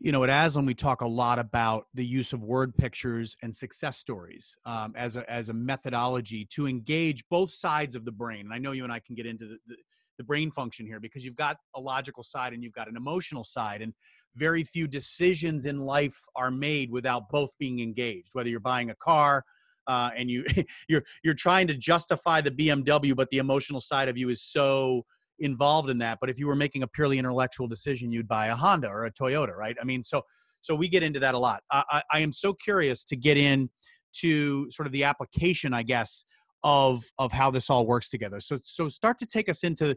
you 0.00 0.10
know 0.10 0.24
at 0.24 0.30
Aslan 0.30 0.66
we 0.66 0.74
talk 0.74 1.02
a 1.02 1.06
lot 1.06 1.38
about 1.38 1.86
the 1.94 2.04
use 2.04 2.32
of 2.32 2.42
word 2.42 2.74
pictures 2.76 3.36
and 3.42 3.54
success 3.54 3.96
stories 3.96 4.56
um, 4.66 4.92
as 4.96 5.14
a 5.14 5.30
as 5.30 5.50
a 5.50 5.52
methodology 5.52 6.44
to 6.46 6.66
engage 6.66 7.22
both 7.28 7.52
sides 7.52 7.94
of 7.94 8.04
the 8.04 8.10
brain. 8.10 8.40
And 8.46 8.52
I 8.52 8.58
know 8.58 8.72
you 8.72 8.82
and 8.82 8.92
I 8.92 8.98
can 8.98 9.14
get 9.14 9.26
into 9.26 9.46
the, 9.46 9.58
the 9.68 9.76
the 10.18 10.24
brain 10.24 10.50
function 10.50 10.84
here 10.84 11.00
because 11.00 11.24
you've 11.24 11.36
got 11.36 11.58
a 11.76 11.80
logical 11.80 12.24
side 12.24 12.52
and 12.52 12.62
you've 12.62 12.74
got 12.74 12.88
an 12.88 12.96
emotional 12.96 13.44
side 13.44 13.82
and 13.82 13.94
very 14.34 14.64
few 14.64 14.88
decisions 14.88 15.64
in 15.66 15.78
life 15.78 16.16
are 16.36 16.50
made 16.50 16.90
without 16.90 17.28
both 17.30 17.50
being 17.58 17.80
engaged 17.80 18.28
whether 18.32 18.48
you're 18.50 18.60
buying 18.60 18.90
a 18.90 18.94
car 18.96 19.42
uh, 19.86 20.10
and 20.16 20.30
you 20.30 20.44
you're 20.88 21.02
you're 21.22 21.34
trying 21.34 21.66
to 21.66 21.74
justify 21.74 22.40
the 22.40 22.50
BMW 22.50 23.14
but 23.14 23.28
the 23.30 23.38
emotional 23.38 23.80
side 23.80 24.08
of 24.08 24.16
you 24.16 24.28
is 24.28 24.42
so 24.42 25.04
involved 25.38 25.90
in 25.90 25.98
that 25.98 26.18
but 26.20 26.30
if 26.30 26.38
you 26.38 26.46
were 26.46 26.56
making 26.56 26.82
a 26.82 26.86
purely 26.86 27.18
intellectual 27.18 27.66
decision 27.66 28.12
you'd 28.12 28.28
buy 28.28 28.48
a 28.48 28.54
Honda 28.54 28.88
or 28.88 29.04
a 29.04 29.12
Toyota 29.12 29.56
right 29.56 29.76
I 29.80 29.84
mean 29.84 30.02
so 30.02 30.22
so 30.60 30.74
we 30.74 30.88
get 30.88 31.02
into 31.02 31.18
that 31.20 31.34
a 31.34 31.38
lot 31.38 31.62
I, 31.70 31.82
I, 31.90 32.02
I 32.12 32.20
am 32.20 32.32
so 32.32 32.54
curious 32.54 33.04
to 33.04 33.16
get 33.16 33.36
in 33.36 33.70
to 34.14 34.70
sort 34.70 34.86
of 34.86 34.92
the 34.92 35.04
application 35.04 35.74
I 35.74 35.82
guess 35.82 36.24
of 36.64 37.04
of 37.18 37.32
how 37.32 37.50
this 37.50 37.70
all 37.70 37.86
works 37.86 38.08
together. 38.08 38.40
So 38.40 38.58
so 38.62 38.88
start 38.88 39.18
to 39.18 39.26
take 39.26 39.48
us 39.48 39.64
into, 39.64 39.96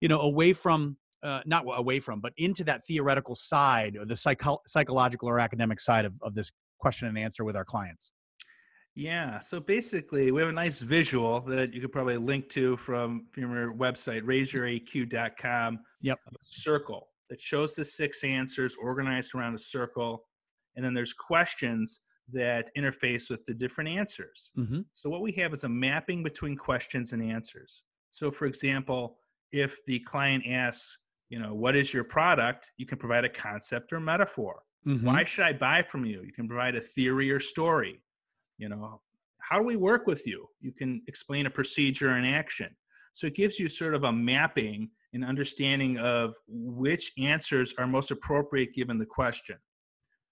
you 0.00 0.08
know, 0.08 0.20
away 0.20 0.52
from 0.52 0.96
uh, 1.22 1.40
not 1.46 1.64
away 1.66 2.00
from, 2.00 2.20
but 2.20 2.32
into 2.36 2.64
that 2.64 2.84
theoretical 2.84 3.36
side 3.36 3.96
or 3.96 4.04
the 4.04 4.16
psycho- 4.16 4.60
psychological 4.66 5.28
or 5.28 5.38
academic 5.38 5.78
side 5.78 6.04
of, 6.04 6.14
of 6.20 6.34
this 6.34 6.50
question 6.80 7.06
and 7.06 7.16
answer 7.16 7.44
with 7.44 7.56
our 7.56 7.64
clients. 7.64 8.10
Yeah. 8.94 9.38
So 9.38 9.58
basically, 9.58 10.30
we 10.32 10.40
have 10.40 10.50
a 10.50 10.52
nice 10.52 10.80
visual 10.80 11.40
that 11.42 11.72
you 11.72 11.80
could 11.80 11.92
probably 11.92 12.16
link 12.16 12.48
to 12.50 12.76
from, 12.76 13.26
from 13.32 13.54
your 13.54 13.72
website, 13.72 14.22
raiseyouraq.com. 14.22 15.80
Yep. 16.02 16.18
A 16.28 16.30
circle 16.42 17.08
that 17.30 17.40
shows 17.40 17.74
the 17.74 17.84
six 17.84 18.22
answers 18.24 18.76
organized 18.76 19.34
around 19.34 19.54
a 19.54 19.58
circle. 19.58 20.24
And 20.76 20.84
then 20.84 20.92
there's 20.92 21.14
questions 21.14 22.00
that 22.32 22.70
interface 22.76 23.30
with 23.30 23.44
the 23.46 23.54
different 23.54 23.90
answers. 23.90 24.52
Mm-hmm. 24.58 24.80
So, 24.92 25.08
what 25.10 25.22
we 25.22 25.32
have 25.32 25.52
is 25.52 25.64
a 25.64 25.68
mapping 25.68 26.22
between 26.22 26.56
questions 26.56 27.12
and 27.12 27.22
answers. 27.22 27.82
So, 28.10 28.30
for 28.30 28.46
example, 28.46 29.16
if 29.52 29.84
the 29.86 30.00
client 30.00 30.44
asks, 30.46 30.98
you 31.30 31.38
know, 31.38 31.54
what 31.54 31.76
is 31.76 31.94
your 31.94 32.04
product? 32.04 32.72
You 32.76 32.86
can 32.86 32.98
provide 32.98 33.24
a 33.24 33.28
concept 33.28 33.92
or 33.92 34.00
metaphor. 34.00 34.62
Mm-hmm. 34.86 35.06
Why 35.06 35.24
should 35.24 35.44
I 35.44 35.52
buy 35.52 35.82
from 35.82 36.04
you? 36.04 36.22
You 36.22 36.32
can 36.32 36.46
provide 36.46 36.74
a 36.74 36.80
theory 36.80 37.30
or 37.30 37.40
story. 37.40 38.02
You 38.58 38.68
know, 38.68 39.00
how 39.38 39.58
do 39.58 39.64
we 39.64 39.76
work 39.76 40.06
with 40.06 40.26
you? 40.26 40.48
You 40.60 40.72
can 40.72 41.02
explain 41.08 41.46
a 41.46 41.50
procedure 41.50 42.10
and 42.10 42.26
action. 42.26 42.74
So 43.14 43.26
it 43.26 43.34
gives 43.34 43.58
you 43.58 43.68
sort 43.68 43.94
of 43.94 44.04
a 44.04 44.12
mapping 44.12 44.88
and 45.12 45.24
understanding 45.24 45.98
of 45.98 46.34
which 46.48 47.12
answers 47.18 47.74
are 47.78 47.86
most 47.86 48.10
appropriate 48.10 48.74
given 48.74 48.98
the 48.98 49.06
question. 49.06 49.56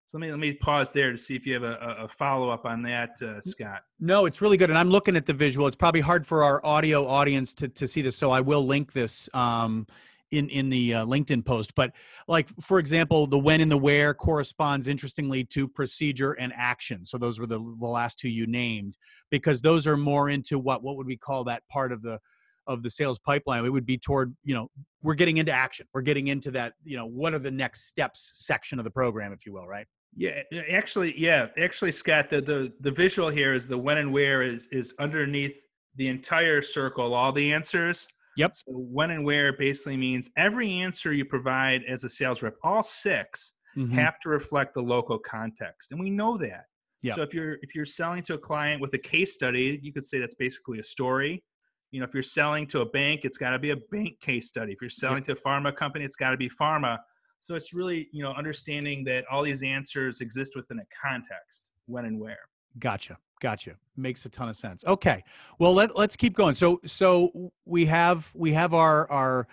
So 0.07 0.19
let 0.19 0.27
me 0.27 0.31
let 0.33 0.41
me 0.41 0.55
pause 0.55 0.91
there 0.91 1.13
to 1.13 1.19
see 1.19 1.37
if 1.37 1.47
you 1.47 1.55
have 1.55 1.63
a, 1.63 1.77
a 2.01 2.09
follow 2.09 2.49
up 2.49 2.65
on 2.65 2.83
that, 2.83 3.11
uh, 3.23 3.41
Scott. 3.41 3.83
No, 4.01 4.27
it's 4.27 4.43
really 4.43 4.57
good, 4.57 4.69
and 4.69 4.77
I'm 4.77 4.91
looking 4.91 5.15
at 5.15 5.25
the 5.25 5.33
visual. 5.33 5.69
It's 5.69 5.77
probably 5.77 6.01
hard 6.01 6.27
for 6.27 6.43
our 6.43 6.65
audio 6.67 7.07
audience 7.07 7.55
to 7.55 7.69
to 7.69 7.87
see 7.87 8.03
this, 8.03 8.17
so 8.17 8.33
I 8.33 8.41
will 8.41 8.67
link 8.67 8.93
this 8.93 9.29
um, 9.35 9.87
in 10.31 10.49
in 10.49 10.71
the 10.71 10.95
uh, 10.95 11.07
LinkedIn 11.07 11.45
post. 11.45 11.75
But 11.75 11.93
like 12.29 12.49
for 12.61 12.79
example, 12.79 13.27
the 13.27 13.39
when 13.39 13.61
and 13.61 13.71
the 13.71 13.77
where 13.77 14.15
corresponds 14.15 14.89
interestingly 14.89 15.45
to 15.45 15.69
procedure 15.69 16.33
and 16.33 16.53
action. 16.57 17.05
So 17.05 17.19
those 17.19 17.39
were 17.39 17.47
the 17.47 17.59
the 17.59 17.87
last 17.87 18.19
two 18.19 18.29
you 18.29 18.47
named 18.47 18.97
because 19.31 19.61
those 19.61 19.87
are 19.87 19.97
more 19.97 20.31
into 20.31 20.59
what 20.59 20.83
what 20.83 20.97
would 20.97 21.07
we 21.07 21.17
call 21.17 21.45
that 21.45 21.63
part 21.69 21.93
of 21.93 22.03
the 22.03 22.21
of 22.67 22.83
the 22.83 22.91
sales 22.91 23.19
pipeline 23.19 23.65
it 23.65 23.71
would 23.71 23.87
be 23.87 23.99
toward 23.99 24.37
you 24.45 24.55
know 24.55 24.71
we're 25.03 25.15
getting 25.15 25.39
into 25.39 25.51
action 25.51 25.87
we're 25.95 26.03
getting 26.03 26.29
into 26.29 26.51
that 26.51 26.75
you 26.85 26.97
know 26.97 27.07
what 27.07 27.33
are 27.33 27.39
the 27.39 27.51
next 27.51 27.89
steps 27.89 28.33
section 28.35 28.79
of 28.79 28.85
the 28.85 28.91
program 28.91 29.33
if 29.33 29.47
you 29.47 29.53
will 29.53 29.67
right 29.67 29.87
yeah, 30.17 30.43
actually, 30.69 31.19
yeah, 31.19 31.49
actually, 31.59 31.93
Scott, 31.93 32.31
the, 32.31 32.41
the 32.41 32.73
the 32.81 32.91
visual 32.91 33.29
here 33.29 33.55
is 33.55 33.67
the 33.67 33.79
when 33.79 33.99
and 33.99 34.13
where 34.13 34.43
is 34.43 34.67
is 34.73 34.95
underneath 34.99 35.63
the 35.97 36.09
entire 36.09 36.63
circle, 36.63 37.15
all 37.15 37.33
the 37.33 37.53
answers. 37.53 38.09
Yep. 38.41 38.55
So 38.55 38.65
when 38.73 39.11
and 39.11 39.25
where 39.25 39.53
basically 39.53 39.97
means 39.97 40.31
every 40.37 40.71
answer 40.73 41.13
you 41.13 41.25
provide 41.25 41.83
as 41.89 42.05
a 42.05 42.09
sales 42.09 42.43
rep, 42.43 42.55
all 42.63 42.83
6 42.83 43.53
mm-hmm. 43.77 43.93
have 43.93 44.19
to 44.21 44.29
reflect 44.29 44.75
the 44.75 44.83
local 44.83 45.19
context, 45.19 45.93
and 45.93 46.01
we 46.01 46.11
know 46.11 46.37
that. 46.39 46.65
Yep. 47.03 47.17
So 47.17 47.23
if 47.23 47.35
you're 47.35 47.59
if 47.63 47.75
you're 47.75 47.87
selling 47.87 48.23
to 48.25 48.35
a 48.35 48.39
client 48.39 48.81
with 48.81 48.93
a 48.95 48.99
case 48.99 49.35
study, 49.35 49.79
you 49.83 49.93
could 49.93 50.05
say 50.05 50.19
that's 50.19 50.35
basically 50.35 50.79
a 50.79 50.83
story. 50.83 51.43
You 51.91 52.01
know, 52.01 52.07
if 52.07 52.15
you're 52.15 52.23
selling 52.23 52.67
to 52.69 52.83
a 52.83 52.87
bank, 52.87 53.25
it's 53.25 53.39
got 53.39 53.51
to 53.51 53.59
be 53.59 53.71
a 53.71 53.77
bank 53.91 54.21
case 54.21 54.49
study. 54.49 54.73
If 54.73 54.79
you're 54.81 54.91
selling 54.91 55.25
yep. 55.25 55.25
to 55.25 55.33
a 55.33 55.37
pharma 55.37 55.75
company, 55.75 56.05
it's 56.05 56.17
got 56.17 56.31
to 56.31 56.37
be 56.37 56.49
pharma. 56.49 56.99
So 57.41 57.55
it's 57.55 57.73
really, 57.73 58.09
you 58.13 58.23
know, 58.23 58.33
understanding 58.33 59.03
that 59.05 59.25
all 59.31 59.43
these 59.43 59.63
answers 59.63 60.21
exist 60.21 60.53
within 60.55 60.79
a 60.79 60.85
context, 60.95 61.71
when 61.87 62.05
and 62.05 62.21
where. 62.21 62.39
Gotcha. 62.79 63.17
Gotcha. 63.41 63.77
Makes 63.97 64.25
a 64.27 64.29
ton 64.29 64.49
of 64.49 64.57
sense. 64.57 64.85
Okay. 64.85 65.25
Well, 65.59 65.73
let, 65.73 65.97
let's 65.97 66.15
keep 66.15 66.35
going. 66.35 66.55
So, 66.55 66.81
so 66.85 67.53
we 67.65 67.87
have, 67.87 68.31
we 68.35 68.53
have 68.53 68.75
our, 68.75 69.11
our, 69.11 69.49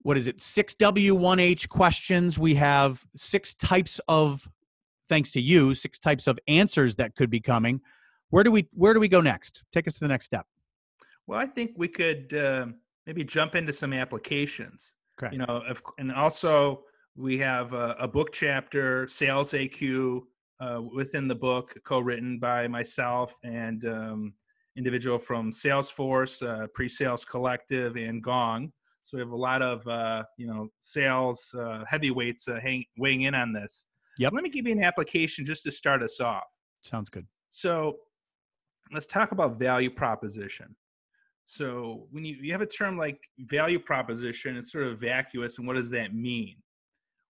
what 0.00 0.16
is 0.16 0.26
it? 0.26 0.40
Six 0.40 0.74
W1H 0.76 1.68
questions. 1.68 2.38
We 2.38 2.54
have 2.54 3.04
six 3.14 3.54
types 3.54 4.00
of, 4.08 4.48
thanks 5.08 5.30
to 5.32 5.40
you, 5.40 5.74
six 5.74 5.98
types 5.98 6.26
of 6.26 6.38
answers 6.48 6.96
that 6.96 7.14
could 7.14 7.30
be 7.30 7.40
coming. 7.40 7.80
Where 8.30 8.42
do 8.42 8.50
we, 8.50 8.66
where 8.72 8.94
do 8.94 9.00
we 9.00 9.08
go 9.08 9.20
next? 9.20 9.62
Take 9.72 9.86
us 9.86 9.94
to 9.94 10.00
the 10.00 10.08
next 10.08 10.24
step. 10.24 10.46
Well, 11.26 11.38
I 11.38 11.46
think 11.46 11.72
we 11.76 11.88
could 11.88 12.34
uh, 12.34 12.66
maybe 13.06 13.24
jump 13.24 13.54
into 13.54 13.72
some 13.72 13.92
applications. 13.92 14.94
Okay. 15.22 15.34
You 15.36 15.46
know, 15.46 15.62
and 15.98 16.10
also 16.12 16.84
we 17.14 17.36
have 17.38 17.74
a, 17.74 17.94
a 18.00 18.08
book 18.08 18.32
chapter, 18.32 19.06
Sales 19.06 19.52
AQ, 19.52 20.22
uh, 20.62 20.80
within 20.80 21.26
the 21.26 21.34
book, 21.34 21.74
co-written 21.84 22.38
by 22.38 22.68
myself 22.68 23.34
and 23.42 23.84
um, 23.86 24.32
individual 24.76 25.18
from 25.18 25.50
Salesforce, 25.50 26.46
uh, 26.46 26.66
Pre-Sales 26.74 27.24
Collective, 27.24 27.96
and 27.96 28.22
Gong. 28.22 28.72
So 29.02 29.16
we 29.16 29.22
have 29.22 29.32
a 29.32 29.36
lot 29.36 29.62
of 29.62 29.86
uh, 29.88 30.22
you 30.38 30.46
know 30.46 30.68
sales 30.78 31.52
uh, 31.58 31.82
heavyweights 31.88 32.46
uh, 32.46 32.60
hang, 32.62 32.84
weighing 32.96 33.22
in 33.22 33.34
on 33.34 33.52
this. 33.52 33.84
Yep. 34.18 34.32
Let 34.34 34.42
me 34.44 34.50
give 34.50 34.66
you 34.66 34.72
an 34.72 34.84
application 34.84 35.44
just 35.44 35.64
to 35.64 35.72
start 35.72 36.02
us 36.02 36.20
off. 36.20 36.44
Sounds 36.82 37.08
good. 37.08 37.26
So 37.48 37.96
let's 38.92 39.06
talk 39.06 39.32
about 39.32 39.58
value 39.58 39.90
proposition. 39.90 40.76
So 41.44 42.06
when 42.12 42.24
you, 42.24 42.36
you 42.40 42.52
have 42.52 42.60
a 42.60 42.66
term 42.66 42.96
like 42.96 43.18
value 43.40 43.80
proposition, 43.80 44.56
it's 44.56 44.70
sort 44.70 44.86
of 44.86 44.98
vacuous, 44.98 45.58
and 45.58 45.66
what 45.66 45.74
does 45.74 45.90
that 45.90 46.14
mean? 46.14 46.56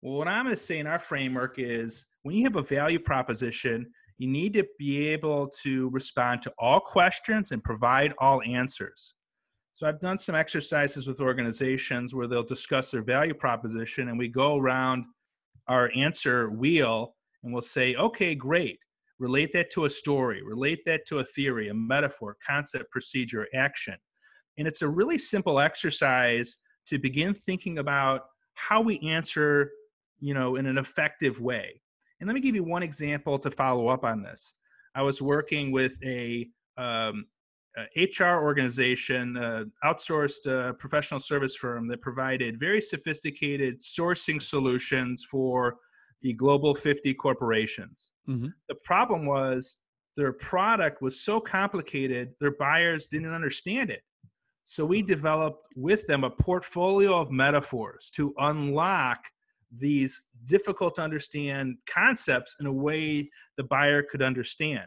Well, 0.01 0.18
what 0.18 0.27
I'm 0.29 0.46
going 0.46 0.56
to 0.56 0.62
say 0.62 0.79
in 0.79 0.88
our 0.88 1.00
framework 1.00 1.60
is 1.60 2.06
when 2.24 2.36
you 2.36 2.44
have 2.46 2.56
a 2.56 2.62
value 2.62 3.00
proposition, 3.00 3.91
you 4.18 4.27
need 4.27 4.53
to 4.53 4.65
be 4.77 5.08
able 5.10 5.50
to 5.63 5.89
respond 5.89 6.41
to 6.44 6.53
all 6.58 6.79
questions 6.79 7.51
and 7.51 7.63
provide 7.63 8.13
all 8.20 8.41
answers. 8.44 9.13
So 9.72 9.88
I've 9.88 10.00
done 10.00 10.18
some 10.18 10.36
exercises 10.36 11.08
with 11.08 11.20
organizations 11.20 12.13
where 12.13 12.27
they'll 12.27 12.44
discuss 12.44 12.91
their 12.91 13.01
value 13.01 13.34
proposition 13.34 14.10
and 14.10 14.18
we 14.18 14.27
go 14.27 14.58
around 14.58 15.06
our 15.68 15.91
answer 15.96 16.50
wheel 16.50 17.15
and 17.44 17.53
we'll 17.53 17.62
say, 17.62 17.96
okay, 17.96 18.36
great. 18.36 18.79
Relate 19.20 19.51
that 19.53 19.70
to 19.72 19.84
a 19.84 19.89
story, 19.89 20.41
relate 20.41 20.79
that 20.86 21.06
to 21.08 21.20
a 21.20 21.25
theory, 21.25 21.68
a 21.68 21.74
metaphor, 21.74 22.38
concept, 22.46 22.89
procedure, 22.89 23.48
action. 23.53 23.96
And 24.58 24.65
it's 24.68 24.82
a 24.82 24.88
really 24.88 25.18
simple 25.18 25.60
exercise 25.60 26.58
to 26.88 26.98
begin 27.00 27.34
thinking 27.34 27.79
about 27.79 28.24
how 28.56 28.82
we 28.82 29.00
answer 29.00 29.72
you 30.20 30.34
know, 30.34 30.56
in 30.56 30.66
an 30.66 30.78
effective 30.78 31.40
way. 31.40 31.82
And 32.20 32.28
let 32.28 32.34
me 32.34 32.42
give 32.42 32.56
you 32.56 32.64
one 32.64 32.84
example 32.84 33.40
to 33.40 33.50
follow 33.50 33.88
up 33.88 34.04
on 34.04 34.22
this. 34.22 34.56
I 34.96 35.02
was 35.02 35.22
working 35.22 35.72
with 35.72 35.98
a, 36.04 36.48
um, 36.78 37.26
a 37.78 38.06
HR 38.06 38.44
organization, 38.44 39.38
uh, 39.38 39.64
outsourced 39.86 40.48
uh, 40.48 40.74
professional 40.74 41.20
service 41.20 41.56
firm 41.56 41.88
that 41.88 42.02
provided 42.02 42.60
very 42.60 42.82
sophisticated 42.82 43.80
sourcing 43.80 44.42
solutions 44.42 45.24
for 45.24 45.78
the 46.22 46.34
global 46.34 46.76
50 46.76 47.14
corporations. 47.14 48.14
Mm-hmm. 48.28 48.48
The 48.68 48.76
problem 48.84 49.26
was 49.26 49.78
their 50.18 50.34
product 50.34 51.02
was 51.02 51.22
so 51.22 51.40
complicated, 51.40 52.34
their 52.42 52.56
buyers 52.58 53.08
didn't 53.08 53.34
understand 53.34 53.90
it. 53.90 54.02
So 54.66 54.86
we 54.86 55.02
developed 55.02 55.66
with 55.76 56.06
them 56.08 56.24
a 56.24 56.30
portfolio 56.30 57.20
of 57.20 57.32
metaphors 57.32 58.12
to 58.16 58.34
unlock 58.40 59.20
these 59.78 60.24
difficult 60.46 60.96
to 60.96 61.02
understand 61.02 61.78
concepts 61.88 62.56
in 62.60 62.66
a 62.66 62.74
way 62.74 63.30
the 63.58 63.64
buyer 63.64 64.04
could 64.04 64.22
understand. 64.22 64.86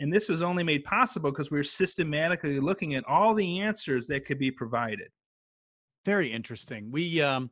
And 0.00 0.12
this 0.12 0.28
was 0.28 0.42
only 0.42 0.64
made 0.64 0.84
possible 0.84 1.30
because 1.30 1.50
we 1.50 1.58
were 1.58 1.64
systematically 1.64 2.58
looking 2.60 2.94
at 2.94 3.04
all 3.08 3.34
the 3.34 3.60
answers 3.60 4.06
that 4.08 4.26
could 4.26 4.38
be 4.38 4.50
provided. 4.50 5.08
Very 6.04 6.32
interesting. 6.32 6.90
We, 6.90 7.20
um, 7.20 7.50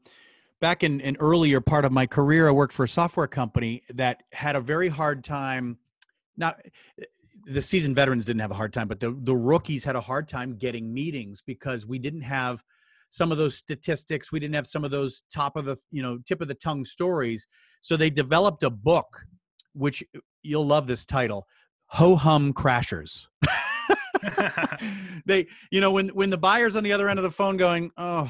back 0.60 0.82
in 0.82 1.00
an 1.02 1.16
earlier 1.20 1.60
part 1.60 1.84
of 1.84 1.92
my 1.92 2.06
career, 2.06 2.48
I 2.48 2.52
worked 2.52 2.72
for 2.72 2.84
a 2.84 2.88
software 2.88 3.28
company 3.28 3.82
that 3.94 4.24
had 4.32 4.56
a 4.56 4.60
very 4.60 4.88
hard 4.88 5.22
time. 5.22 5.78
Not 6.36 6.60
the 7.44 7.62
seasoned 7.62 7.94
veterans 7.94 8.26
didn't 8.26 8.40
have 8.40 8.50
a 8.50 8.54
hard 8.54 8.72
time, 8.72 8.88
but 8.88 9.00
the, 9.00 9.16
the 9.22 9.36
rookies 9.36 9.84
had 9.84 9.96
a 9.96 10.00
hard 10.00 10.28
time 10.28 10.56
getting 10.56 10.92
meetings 10.92 11.42
because 11.44 11.86
we 11.86 11.98
didn't 11.98 12.22
have 12.22 12.62
some 13.10 13.30
of 13.30 13.38
those 13.38 13.56
statistics. 13.56 14.32
We 14.32 14.40
didn't 14.40 14.54
have 14.54 14.66
some 14.66 14.84
of 14.84 14.90
those 14.90 15.22
top 15.32 15.56
of 15.56 15.64
the, 15.66 15.76
you 15.90 16.02
know, 16.02 16.18
tip 16.26 16.40
of 16.40 16.48
the 16.48 16.54
tongue 16.54 16.84
stories. 16.84 17.46
So 17.82 17.96
they 17.96 18.10
developed 18.10 18.62
a 18.62 18.70
book, 18.70 19.24
which 19.74 20.02
you'll 20.42 20.66
love 20.66 20.86
this 20.86 21.04
title, 21.04 21.46
Ho 21.86 22.16
Hum 22.16 22.52
Crashers. 22.52 23.26
they, 25.26 25.46
you 25.70 25.80
know, 25.80 25.90
when 25.90 26.08
when 26.10 26.30
the 26.30 26.38
buyer's 26.38 26.76
on 26.76 26.84
the 26.84 26.92
other 26.92 27.08
end 27.08 27.18
of 27.18 27.22
the 27.22 27.30
phone 27.30 27.56
going, 27.56 27.90
oh, 27.96 28.24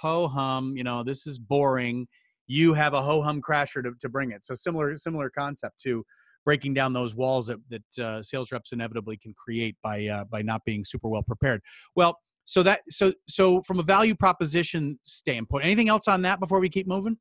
ho 0.00 0.28
hum, 0.28 0.76
you 0.76 0.84
know, 0.84 1.02
this 1.02 1.26
is 1.26 1.38
boring. 1.38 2.06
You 2.46 2.74
have 2.74 2.94
a 2.94 3.02
ho 3.02 3.22
hum 3.22 3.40
crasher 3.40 3.82
to, 3.82 3.92
to 4.00 4.08
bring 4.08 4.30
it. 4.30 4.44
So 4.44 4.54
similar 4.54 4.96
similar 4.96 5.30
concept 5.30 5.80
to 5.82 6.04
breaking 6.44 6.74
down 6.74 6.92
those 6.92 7.14
walls 7.14 7.46
that 7.46 7.58
that 7.70 8.04
uh, 8.04 8.22
sales 8.22 8.52
reps 8.52 8.72
inevitably 8.72 9.16
can 9.16 9.34
create 9.34 9.76
by 9.82 10.06
uh, 10.06 10.24
by 10.24 10.42
not 10.42 10.64
being 10.64 10.84
super 10.84 11.08
well 11.08 11.22
prepared. 11.22 11.60
Well, 11.94 12.18
so 12.46 12.62
that 12.62 12.80
so 12.88 13.12
so 13.28 13.60
from 13.62 13.80
a 13.80 13.82
value 13.82 14.14
proposition 14.14 14.98
standpoint, 15.02 15.64
anything 15.64 15.88
else 15.88 16.08
on 16.08 16.22
that 16.22 16.40
before 16.40 16.60
we 16.60 16.68
keep 16.68 16.86
moving? 16.86 17.18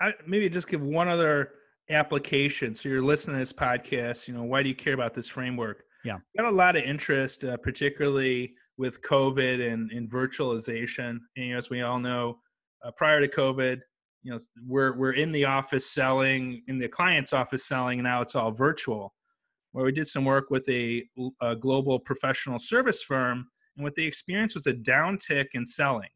I, 0.00 0.14
maybe 0.26 0.48
just 0.48 0.68
give 0.68 0.82
one 0.82 1.06
other 1.06 1.52
application. 1.90 2.74
So 2.74 2.88
you're 2.88 3.02
listening 3.02 3.36
to 3.36 3.40
this 3.40 3.52
podcast. 3.52 4.26
You 4.26 4.34
know, 4.34 4.42
why 4.42 4.62
do 4.62 4.70
you 4.70 4.74
care 4.74 4.94
about 4.94 5.14
this 5.14 5.28
framework? 5.28 5.84
Yeah, 6.02 6.16
got 6.36 6.46
a 6.46 6.50
lot 6.50 6.76
of 6.76 6.82
interest, 6.82 7.44
uh, 7.44 7.58
particularly 7.58 8.54
with 8.78 9.02
COVID 9.02 9.72
and, 9.72 9.90
and 9.92 10.10
virtualization. 10.10 11.18
And 11.36 11.52
as 11.54 11.68
we 11.68 11.82
all 11.82 11.98
know, 11.98 12.38
uh, 12.84 12.92
prior 12.96 13.20
to 13.20 13.28
COVID, 13.28 13.80
you 14.22 14.32
know, 14.32 14.38
we're 14.66 14.96
we're 14.96 15.12
in 15.12 15.30
the 15.30 15.44
office 15.44 15.90
selling, 15.90 16.62
in 16.68 16.78
the 16.78 16.88
client's 16.88 17.34
office 17.34 17.66
selling, 17.66 17.98
and 17.98 18.04
now 18.04 18.22
it's 18.22 18.34
all 18.34 18.50
virtual. 18.50 19.14
Where 19.72 19.84
we 19.84 19.92
did 19.92 20.06
some 20.06 20.24
work 20.24 20.48
with 20.48 20.66
a, 20.70 21.04
a 21.42 21.54
global 21.54 21.98
professional 21.98 22.58
service 22.58 23.02
firm 23.02 23.46
and 23.76 23.84
what 23.84 23.94
they 23.94 24.04
experienced 24.04 24.54
was 24.54 24.66
a 24.66 24.72
downtick 24.72 25.46
in 25.54 25.66
selling. 25.66 26.08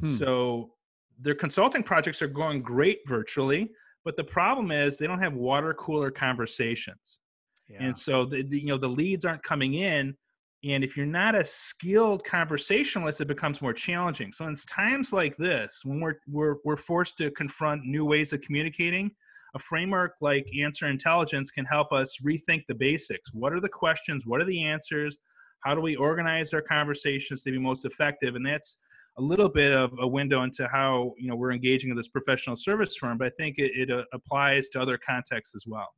Hmm. 0.00 0.08
So 0.08 0.70
their 1.18 1.34
consulting 1.34 1.82
projects 1.82 2.22
are 2.22 2.28
going 2.28 2.62
great 2.62 3.00
virtually, 3.06 3.70
but 4.04 4.16
the 4.16 4.24
problem 4.24 4.70
is 4.70 4.96
they 4.96 5.06
don't 5.06 5.20
have 5.20 5.34
water 5.34 5.74
cooler 5.74 6.10
conversations. 6.10 7.20
Yeah. 7.68 7.82
And 7.82 7.96
so 7.96 8.24
the, 8.24 8.42
the, 8.42 8.60
you 8.60 8.68
know 8.68 8.78
the 8.78 8.88
leads 8.88 9.24
aren't 9.24 9.42
coming 9.42 9.74
in 9.74 10.16
and 10.64 10.82
if 10.82 10.96
you're 10.96 11.06
not 11.06 11.34
a 11.34 11.44
skilled 11.44 12.24
conversationalist 12.24 13.20
it 13.20 13.28
becomes 13.28 13.62
more 13.62 13.72
challenging. 13.72 14.32
So 14.32 14.46
in 14.46 14.54
times 14.54 15.12
like 15.12 15.36
this 15.36 15.82
when 15.84 16.00
we're 16.00 16.16
we're 16.26 16.56
we're 16.64 16.76
forced 16.76 17.18
to 17.18 17.30
confront 17.32 17.84
new 17.84 18.04
ways 18.04 18.32
of 18.32 18.40
communicating, 18.40 19.10
a 19.54 19.58
framework 19.58 20.14
like 20.20 20.46
answer 20.58 20.86
intelligence 20.86 21.50
can 21.50 21.64
help 21.64 21.92
us 21.92 22.18
rethink 22.24 22.64
the 22.68 22.74
basics. 22.74 23.32
What 23.32 23.52
are 23.52 23.60
the 23.60 23.68
questions? 23.68 24.26
What 24.26 24.40
are 24.40 24.46
the 24.46 24.64
answers? 24.64 25.18
How 25.60 25.74
do 25.74 25.80
we 25.80 25.96
organize 25.96 26.52
our 26.54 26.62
conversations 26.62 27.42
to 27.42 27.50
be 27.50 27.58
most 27.58 27.84
effective? 27.84 28.36
And 28.36 28.46
that's 28.46 28.78
a 29.18 29.22
little 29.22 29.48
bit 29.48 29.72
of 29.72 29.92
a 29.98 30.06
window 30.06 30.42
into 30.42 30.66
how 30.68 31.12
you 31.18 31.28
know 31.28 31.36
we're 31.36 31.52
engaging 31.52 31.90
with 31.90 31.98
this 31.98 32.08
professional 32.08 32.56
service 32.56 32.96
firm, 32.96 33.18
but 33.18 33.26
I 33.26 33.30
think 33.30 33.58
it, 33.58 33.72
it 33.74 33.90
uh, 33.90 34.04
applies 34.12 34.68
to 34.70 34.80
other 34.80 34.96
contexts 34.96 35.54
as 35.54 35.64
well. 35.66 35.88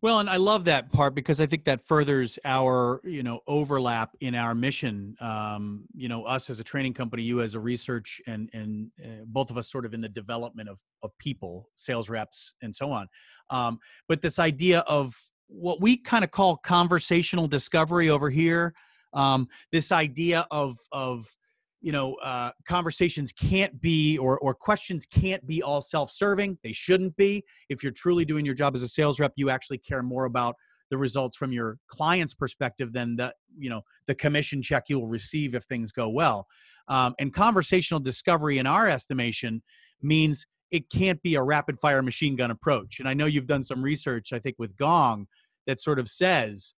Well, 0.00 0.18
and 0.18 0.28
I 0.28 0.36
love 0.36 0.64
that 0.64 0.90
part 0.90 1.14
because 1.14 1.40
I 1.40 1.46
think 1.46 1.64
that 1.66 1.86
furthers 1.86 2.36
our, 2.44 3.00
you 3.04 3.22
know, 3.22 3.40
overlap 3.46 4.16
in 4.20 4.34
our 4.34 4.52
mission. 4.52 5.14
Um, 5.20 5.84
you 5.94 6.08
know, 6.08 6.24
us 6.24 6.50
as 6.50 6.58
a 6.58 6.64
training 6.64 6.94
company, 6.94 7.22
you 7.22 7.40
as 7.40 7.54
a 7.54 7.60
research, 7.60 8.20
and 8.26 8.50
and 8.52 8.90
uh, 9.04 9.24
both 9.26 9.50
of 9.50 9.56
us 9.56 9.70
sort 9.70 9.86
of 9.86 9.94
in 9.94 10.00
the 10.00 10.08
development 10.08 10.68
of 10.68 10.80
of 11.02 11.16
people, 11.18 11.68
sales 11.76 12.10
reps, 12.10 12.54
and 12.62 12.74
so 12.74 12.90
on. 12.90 13.06
Um, 13.50 13.78
but 14.08 14.22
this 14.22 14.40
idea 14.40 14.80
of 14.80 15.14
what 15.52 15.80
we 15.80 15.96
kind 15.96 16.24
of 16.24 16.30
call 16.30 16.56
conversational 16.56 17.46
discovery 17.46 18.08
over 18.08 18.30
here, 18.30 18.74
um, 19.12 19.48
this 19.70 19.92
idea 19.92 20.46
of 20.50 20.76
of 20.92 21.26
you 21.80 21.92
know 21.92 22.14
uh, 22.22 22.50
conversations 22.66 23.32
can't 23.32 23.80
be 23.80 24.16
or 24.18 24.38
or 24.38 24.54
questions 24.54 25.06
can't 25.06 25.46
be 25.46 25.62
all 25.62 25.82
self-serving. 25.82 26.58
They 26.62 26.72
shouldn't 26.72 27.16
be. 27.16 27.44
If 27.68 27.82
you're 27.82 27.92
truly 27.92 28.24
doing 28.24 28.44
your 28.44 28.54
job 28.54 28.74
as 28.74 28.82
a 28.82 28.88
sales 28.88 29.20
rep 29.20 29.32
you 29.36 29.50
actually 29.50 29.78
care 29.78 30.02
more 30.02 30.24
about 30.24 30.56
the 30.90 30.98
results 30.98 31.36
from 31.36 31.52
your 31.52 31.78
client's 31.88 32.34
perspective 32.34 32.92
than 32.92 33.16
the 33.16 33.34
you 33.58 33.70
know 33.70 33.82
the 34.06 34.14
commission 34.14 34.62
check 34.62 34.84
you'll 34.88 35.08
receive 35.08 35.54
if 35.54 35.64
things 35.64 35.92
go 35.92 36.08
well. 36.08 36.46
Um, 36.88 37.14
and 37.18 37.32
conversational 37.32 38.00
discovery 38.00 38.58
in 38.58 38.66
our 38.66 38.88
estimation 38.88 39.62
means 40.02 40.46
it 40.70 40.90
can't 40.90 41.22
be 41.22 41.36
a 41.36 41.42
rapid 41.42 41.78
fire 41.78 42.02
machine 42.02 42.34
gun 42.34 42.50
approach. 42.50 42.98
And 42.98 43.08
i 43.08 43.14
know 43.14 43.26
you've 43.26 43.46
done 43.46 43.62
some 43.62 43.82
research 43.82 44.32
i 44.32 44.38
think 44.38 44.56
with 44.58 44.76
gong 44.76 45.26
that 45.66 45.80
sort 45.80 45.98
of 45.98 46.08
says 46.08 46.74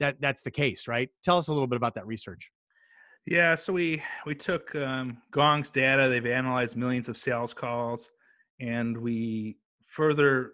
that 0.00 0.16
that's 0.20 0.42
the 0.42 0.50
case 0.50 0.88
right 0.88 1.08
tell 1.24 1.38
us 1.38 1.48
a 1.48 1.52
little 1.52 1.66
bit 1.66 1.76
about 1.76 1.94
that 1.94 2.06
research 2.06 2.50
yeah, 3.26 3.56
so 3.56 3.72
we 3.72 4.00
we 4.24 4.36
took 4.36 4.74
um, 4.76 5.18
Gong's 5.32 5.72
data. 5.72 6.08
They've 6.08 6.26
analyzed 6.26 6.76
millions 6.76 7.08
of 7.08 7.16
sales 7.16 7.52
calls, 7.52 8.08
and 8.60 8.96
we 8.96 9.58
further 9.88 10.52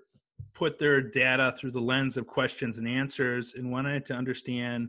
put 0.55 0.79
their 0.79 1.03
data 1.03 1.55
through 1.59 1.73
the 1.73 1.81
lens 1.81 2.17
of 2.17 2.27
questions 2.27 2.79
and 2.79 2.89
answers, 2.89 3.55
and 3.55 3.71
wanted 3.71 4.07
to 4.07 4.15
understand 4.15 4.89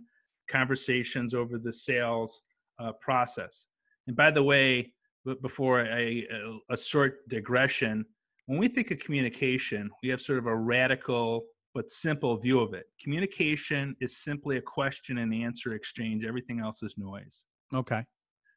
conversations 0.49 1.33
over 1.33 1.57
the 1.57 1.73
sales 1.73 2.43
uh, 2.79 2.93
process. 3.01 3.67
And 4.07 4.15
by 4.15 4.31
the 4.31 4.43
way, 4.43 4.93
before 5.41 5.81
a, 5.81 6.25
a 6.69 6.77
short 6.77 7.27
digression, 7.27 8.05
when 8.45 8.59
we 8.59 8.69
think 8.69 8.91
of 8.91 8.99
communication, 8.99 9.89
we 10.01 10.09
have 10.09 10.21
sort 10.21 10.39
of 10.39 10.47
a 10.47 10.55
radical 10.55 11.43
but 11.73 11.89
simple 11.89 12.37
view 12.37 12.59
of 12.59 12.73
it. 12.73 12.85
Communication 13.01 13.95
is 13.99 14.17
simply 14.17 14.57
a 14.57 14.61
question 14.61 15.19
and 15.19 15.33
answer 15.33 15.73
exchange. 15.73 16.25
Everything 16.25 16.59
else 16.59 16.83
is 16.83 16.97
noise. 16.97 17.45
Okay. 17.73 18.03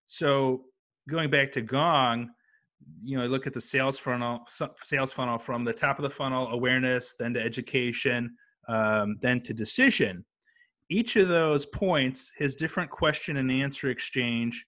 So 0.06 0.64
going 1.08 1.30
back 1.30 1.50
to 1.52 1.62
Gong, 1.62 2.30
you 3.02 3.18
know, 3.18 3.26
look 3.26 3.46
at 3.46 3.54
the 3.54 3.60
sales 3.60 3.98
funnel, 3.98 4.46
sales 4.82 5.12
funnel 5.12 5.38
from 5.38 5.64
the 5.64 5.72
top 5.72 5.98
of 5.98 6.02
the 6.02 6.10
funnel, 6.10 6.48
awareness, 6.48 7.14
then 7.18 7.34
to 7.34 7.40
education, 7.40 8.36
um, 8.68 9.16
then 9.20 9.40
to 9.42 9.54
decision. 9.54 10.24
Each 10.88 11.16
of 11.16 11.28
those 11.28 11.66
points 11.66 12.30
has 12.38 12.54
different 12.54 12.90
question 12.90 13.38
and 13.38 13.50
answer 13.50 13.90
exchange. 13.90 14.64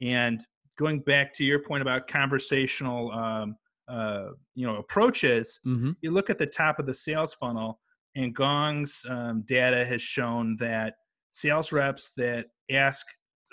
And 0.00 0.44
going 0.78 1.00
back 1.00 1.32
to 1.34 1.44
your 1.44 1.60
point 1.60 1.82
about 1.82 2.08
conversational, 2.08 3.12
um, 3.12 3.56
uh, 3.86 4.30
you 4.54 4.66
know, 4.66 4.76
approaches, 4.76 5.60
mm-hmm. 5.66 5.92
you 6.00 6.10
look 6.10 6.30
at 6.30 6.38
the 6.38 6.46
top 6.46 6.78
of 6.78 6.86
the 6.86 6.94
sales 6.94 7.34
funnel, 7.34 7.78
and 8.16 8.34
Gong's 8.34 9.04
um, 9.08 9.42
data 9.46 9.84
has 9.84 10.02
shown 10.02 10.56
that 10.58 10.94
sales 11.30 11.72
reps 11.72 12.12
that 12.16 12.46
ask 12.70 13.06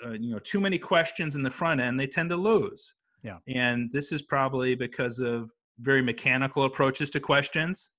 uh, 0.05 0.11
you 0.11 0.31
know 0.31 0.39
too 0.39 0.59
many 0.59 0.77
questions 0.77 1.35
in 1.35 1.43
the 1.43 1.51
front 1.51 1.81
end, 1.81 1.99
they 1.99 2.07
tend 2.07 2.29
to 2.29 2.35
lose. 2.35 2.95
Yeah. 3.23 3.37
And 3.47 3.91
this 3.91 4.11
is 4.11 4.21
probably 4.21 4.75
because 4.75 5.20
of 5.20 5.50
very 5.79 6.01
mechanical 6.01 6.63
approaches 6.63 7.09
to 7.11 7.20
questions. 7.20 7.91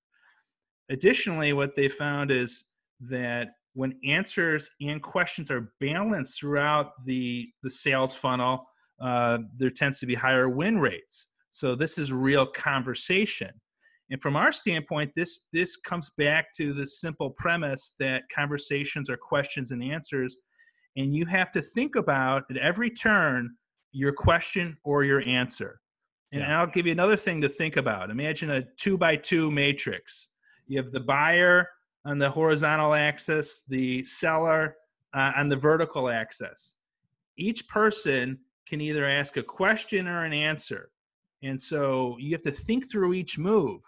Additionally, 0.91 1.53
what 1.53 1.75
they 1.75 1.89
found 1.89 2.31
is 2.31 2.65
that 3.01 3.49
when 3.75 3.95
answers 4.05 4.71
and 4.81 5.03
questions 5.03 5.51
are 5.51 5.73
balanced 5.81 6.41
throughout 6.41 6.93
the 7.05 7.49
the 7.63 7.71
sales 7.71 8.15
funnel, 8.15 8.65
uh, 9.01 9.39
there 9.57 9.71
tends 9.71 10.01
to 10.01 10.07
be 10.07 10.15
higher 10.15 10.49
win 10.49 10.79
rates. 10.79 11.29
So 11.51 11.75
this 11.75 11.99
is 11.99 12.13
real 12.13 12.47
conversation. 12.47 13.51
And 14.11 14.21
from 14.23 14.37
our 14.37 14.53
standpoint, 14.53 15.13
this 15.15 15.45
this 15.53 15.77
comes 15.77 16.11
back 16.17 16.53
to 16.57 16.73
the 16.73 16.87
simple 16.87 17.31
premise 17.31 17.95
that 17.99 18.23
conversations 18.35 19.11
are 19.11 19.19
questions 19.19 19.71
and 19.71 19.83
answers 19.83 20.39
and 20.99 21.15
you 21.15 21.25
have 21.27 21.53
to 21.53 21.63
think 21.63 21.95
about 21.95 22.45
at 22.51 22.57
every 22.57 22.91
turn 22.91 23.55
your 23.93 24.13
question 24.13 24.77
or 24.85 25.05
your 25.05 25.23
answer. 25.23 25.81
And 26.33 26.43
yeah. 26.43 26.61
I'll 26.61 26.67
give 26.67 26.87
you 26.87 26.93
another 26.93 27.17
thing 27.17 27.41
to 27.41 27.49
think 27.49 27.77
about. 27.77 28.11
Imagine 28.11 28.51
a 28.51 28.63
two 28.77 28.99
by 28.99 29.17
two 29.17 29.51
matrix. 29.51 30.29
You 30.67 30.77
have 30.79 30.91
the 30.91 31.01
buyer 31.01 31.69
on 32.05 32.19
the 32.19 32.29
horizontal 32.29 32.95
axis, 32.95 33.63
the 33.69 34.03
seller 34.05 34.77
uh, 35.15 35.33
on 35.37 35.49
the 35.49 35.57
vertical 35.57 36.11
axis. 36.11 36.75
Each 37.37 37.67
person 37.69 38.39
can 38.69 38.81
either 38.81 39.07
ask 39.09 39.37
a 39.37 39.43
question 39.43 40.09
or 40.09 40.25
an 40.25 40.33
answer. 40.33 40.91
And 41.45 41.61
so 41.61 42.17
you 42.19 42.33
have 42.33 42.43
to 42.43 42.51
think 42.51 42.91
through 42.91 43.15
each 43.15 43.39
move 43.39 43.81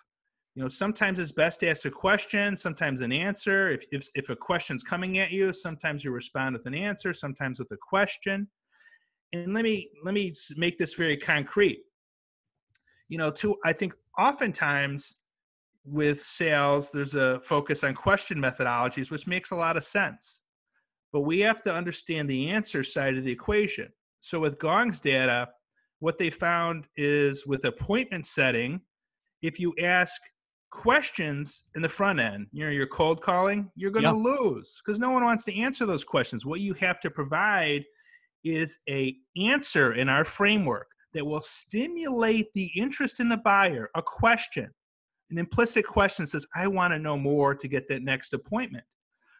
you 0.60 0.64
know 0.64 0.68
sometimes 0.68 1.18
it's 1.18 1.32
best 1.32 1.60
to 1.60 1.70
ask 1.70 1.86
a 1.86 1.90
question 1.90 2.54
sometimes 2.54 3.00
an 3.00 3.12
answer. 3.12 3.70
If, 3.70 3.86
if, 3.92 4.06
if 4.14 4.28
a 4.28 4.36
question's 4.36 4.82
coming 4.82 5.18
at 5.18 5.30
you 5.30 5.54
sometimes 5.54 6.04
you 6.04 6.10
respond 6.10 6.52
with 6.52 6.66
an 6.66 6.74
answer 6.74 7.14
sometimes 7.14 7.58
with 7.58 7.70
a 7.70 7.78
question. 7.78 8.46
And 9.32 9.54
let 9.54 9.64
me 9.64 9.88
let 10.04 10.12
me 10.12 10.34
make 10.58 10.76
this 10.76 10.92
very 10.92 11.16
concrete. 11.16 11.78
You 13.08 13.16
know 13.16 13.30
to 13.30 13.56
i 13.64 13.72
think 13.72 13.94
oftentimes 14.18 15.16
with 15.86 16.20
sales 16.20 16.90
there's 16.90 17.14
a 17.14 17.40
focus 17.40 17.82
on 17.82 17.94
question 17.94 18.36
methodologies 18.36 19.10
which 19.10 19.26
makes 19.26 19.52
a 19.52 19.56
lot 19.56 19.78
of 19.78 19.84
sense. 19.84 20.40
But 21.10 21.22
we 21.22 21.40
have 21.40 21.62
to 21.62 21.72
understand 21.72 22.28
the 22.28 22.50
answer 22.50 22.82
side 22.82 23.16
of 23.16 23.24
the 23.24 23.32
equation. 23.32 23.88
So 24.20 24.38
with 24.40 24.58
gong's 24.58 25.00
data 25.00 25.48
what 26.00 26.18
they 26.18 26.28
found 26.28 26.86
is 26.96 27.46
with 27.46 27.64
appointment 27.64 28.26
setting 28.26 28.82
if 29.40 29.58
you 29.58 29.74
ask 29.82 30.20
questions 30.70 31.64
in 31.74 31.82
the 31.82 31.88
front 31.88 32.20
end, 32.20 32.46
you 32.52 32.64
know, 32.64 32.70
you're 32.70 32.86
cold 32.86 33.20
calling, 33.20 33.70
you're 33.76 33.90
going 33.90 34.04
to 34.04 34.10
yep. 34.10 34.38
lose 34.40 34.80
because 34.84 34.98
no 34.98 35.10
one 35.10 35.24
wants 35.24 35.44
to 35.44 35.58
answer 35.58 35.86
those 35.86 36.04
questions. 36.04 36.46
What 36.46 36.60
you 36.60 36.74
have 36.74 37.00
to 37.00 37.10
provide 37.10 37.84
is 38.44 38.78
a 38.88 39.14
answer 39.36 39.94
in 39.94 40.08
our 40.08 40.24
framework 40.24 40.88
that 41.12 41.26
will 41.26 41.40
stimulate 41.40 42.48
the 42.54 42.70
interest 42.76 43.20
in 43.20 43.28
the 43.28 43.36
buyer, 43.38 43.90
a 43.96 44.02
question. 44.02 44.70
An 45.30 45.38
implicit 45.38 45.86
question 45.86 46.26
says, 46.26 46.46
I 46.54 46.66
want 46.66 46.92
to 46.92 46.98
know 46.98 47.16
more 47.16 47.54
to 47.54 47.68
get 47.68 47.88
that 47.88 48.02
next 48.02 48.32
appointment. 48.32 48.84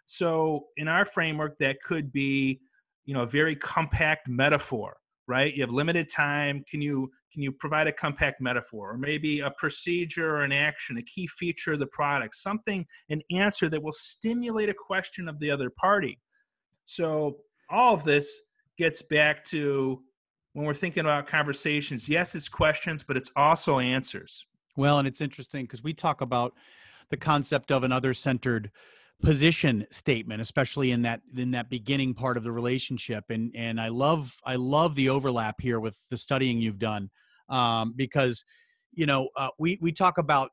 So 0.06 0.66
in 0.76 0.88
our 0.88 1.04
framework, 1.04 1.56
that 1.58 1.80
could 1.82 2.12
be, 2.12 2.60
you 3.04 3.14
know, 3.14 3.22
a 3.22 3.26
very 3.26 3.56
compact 3.56 4.28
metaphor 4.28 4.96
right? 5.30 5.54
You 5.54 5.62
have 5.62 5.70
limited 5.70 6.10
time. 6.10 6.64
Can 6.68 6.82
you 6.82 7.10
can 7.32 7.42
you 7.42 7.52
provide 7.52 7.86
a 7.86 7.92
compact 7.92 8.40
metaphor 8.40 8.90
or 8.90 8.98
maybe 8.98 9.38
a 9.38 9.50
procedure 9.52 10.34
or 10.34 10.42
an 10.42 10.52
action 10.52 10.98
a 10.98 11.02
key 11.02 11.28
feature 11.28 11.74
of 11.74 11.78
the 11.78 11.86
product 11.86 12.34
something 12.34 12.84
an 13.08 13.22
answer 13.30 13.68
that 13.68 13.80
will 13.80 13.92
stimulate 13.92 14.68
a 14.68 14.74
question 14.74 15.28
of 15.28 15.38
the 15.38 15.50
other 15.50 15.70
party? 15.70 16.18
So 16.86 17.38
all 17.70 17.94
of 17.94 18.02
this 18.02 18.42
gets 18.76 19.00
back 19.00 19.44
to 19.44 20.02
when 20.54 20.66
we're 20.66 20.74
thinking 20.74 21.02
about 21.02 21.28
conversations 21.28 22.08
yes 22.08 22.34
it's 22.34 22.48
questions 22.48 23.04
but 23.04 23.16
it's 23.16 23.30
also 23.36 23.78
answers. 23.78 24.44
Well 24.76 24.98
and 24.98 25.06
it's 25.06 25.20
interesting 25.20 25.64
because 25.64 25.84
we 25.84 25.94
talk 25.94 26.20
about 26.20 26.54
the 27.10 27.16
concept 27.16 27.70
of 27.70 27.84
an 27.84 27.92
other 27.92 28.12
centered 28.12 28.72
position 29.22 29.86
statement 29.90 30.40
especially 30.40 30.92
in 30.92 31.02
that 31.02 31.20
in 31.36 31.50
that 31.50 31.68
beginning 31.68 32.14
part 32.14 32.36
of 32.36 32.42
the 32.42 32.52
relationship 32.52 33.24
and 33.28 33.52
and 33.54 33.80
i 33.80 33.88
love 33.88 34.34
i 34.44 34.54
love 34.54 34.94
the 34.94 35.08
overlap 35.08 35.60
here 35.60 35.78
with 35.78 35.98
the 36.10 36.16
studying 36.16 36.60
you've 36.60 36.78
done 36.78 37.10
um, 37.48 37.92
because 37.96 38.44
you 38.92 39.06
know 39.06 39.28
uh, 39.36 39.48
we 39.58 39.78
we 39.80 39.92
talk 39.92 40.18
about 40.18 40.50